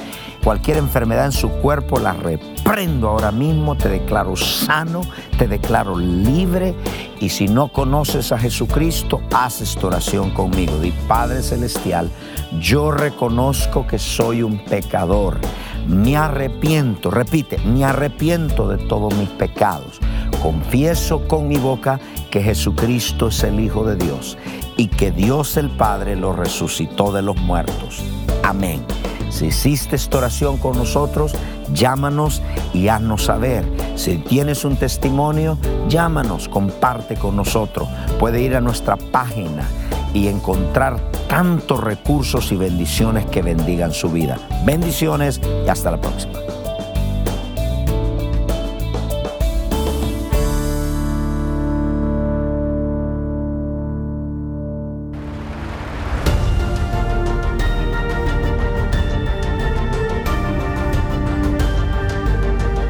Cualquier 0.43 0.77
enfermedad 0.77 1.25
en 1.25 1.31
su 1.31 1.49
cuerpo 1.49 1.99
la 1.99 2.13
reprendo 2.71 3.09
ahora 3.09 3.33
mismo, 3.33 3.75
te 3.75 3.89
declaro 3.89 4.37
sano, 4.37 5.01
te 5.37 5.45
declaro 5.45 5.97
libre. 5.97 6.73
Y 7.19 7.27
si 7.27 7.49
no 7.49 7.67
conoces 7.67 8.31
a 8.31 8.39
Jesucristo, 8.39 9.19
haz 9.33 9.59
esta 9.59 9.87
oración 9.87 10.29
conmigo. 10.29 10.79
Di 10.79 10.93
Padre 11.05 11.43
Celestial, 11.43 12.09
yo 12.61 12.91
reconozco 12.91 13.85
que 13.85 13.99
soy 13.99 14.41
un 14.41 14.63
pecador. 14.63 15.37
Me 15.85 16.15
arrepiento, 16.15 17.11
repite, 17.11 17.57
me 17.57 17.83
arrepiento 17.83 18.69
de 18.69 18.77
todos 18.77 19.13
mis 19.15 19.29
pecados. 19.29 19.99
Confieso 20.41 21.27
con 21.27 21.49
mi 21.49 21.57
boca 21.57 21.99
que 22.29 22.41
Jesucristo 22.41 23.27
es 23.27 23.43
el 23.43 23.59
Hijo 23.59 23.83
de 23.83 23.97
Dios 23.97 24.37
y 24.77 24.87
que 24.87 25.11
Dios 25.11 25.57
el 25.57 25.69
Padre 25.71 26.15
lo 26.15 26.31
resucitó 26.31 27.11
de 27.11 27.21
los 27.21 27.35
muertos. 27.35 28.01
Amén. 28.43 28.81
Si 29.31 29.47
hiciste 29.47 29.95
esta 29.95 30.19
oración 30.19 30.57
con 30.57 30.77
nosotros, 30.77 31.33
llámanos 31.73 32.41
y 32.73 32.89
haznos 32.89 33.25
saber. 33.25 33.65
Si 33.95 34.17
tienes 34.17 34.65
un 34.65 34.75
testimonio, 34.75 35.57
llámanos, 35.87 36.47
comparte 36.47 37.15
con 37.15 37.35
nosotros. 37.35 37.87
Puede 38.19 38.41
ir 38.41 38.55
a 38.55 38.61
nuestra 38.61 38.97
página 38.97 39.63
y 40.13 40.27
encontrar 40.27 40.99
tantos 41.27 41.81
recursos 41.81 42.51
y 42.51 42.57
bendiciones 42.57 43.25
que 43.25 43.41
bendigan 43.41 43.93
su 43.93 44.09
vida. 44.09 44.37
Bendiciones 44.65 45.39
y 45.65 45.69
hasta 45.69 45.91
la 45.91 46.01
próxima. 46.01 46.40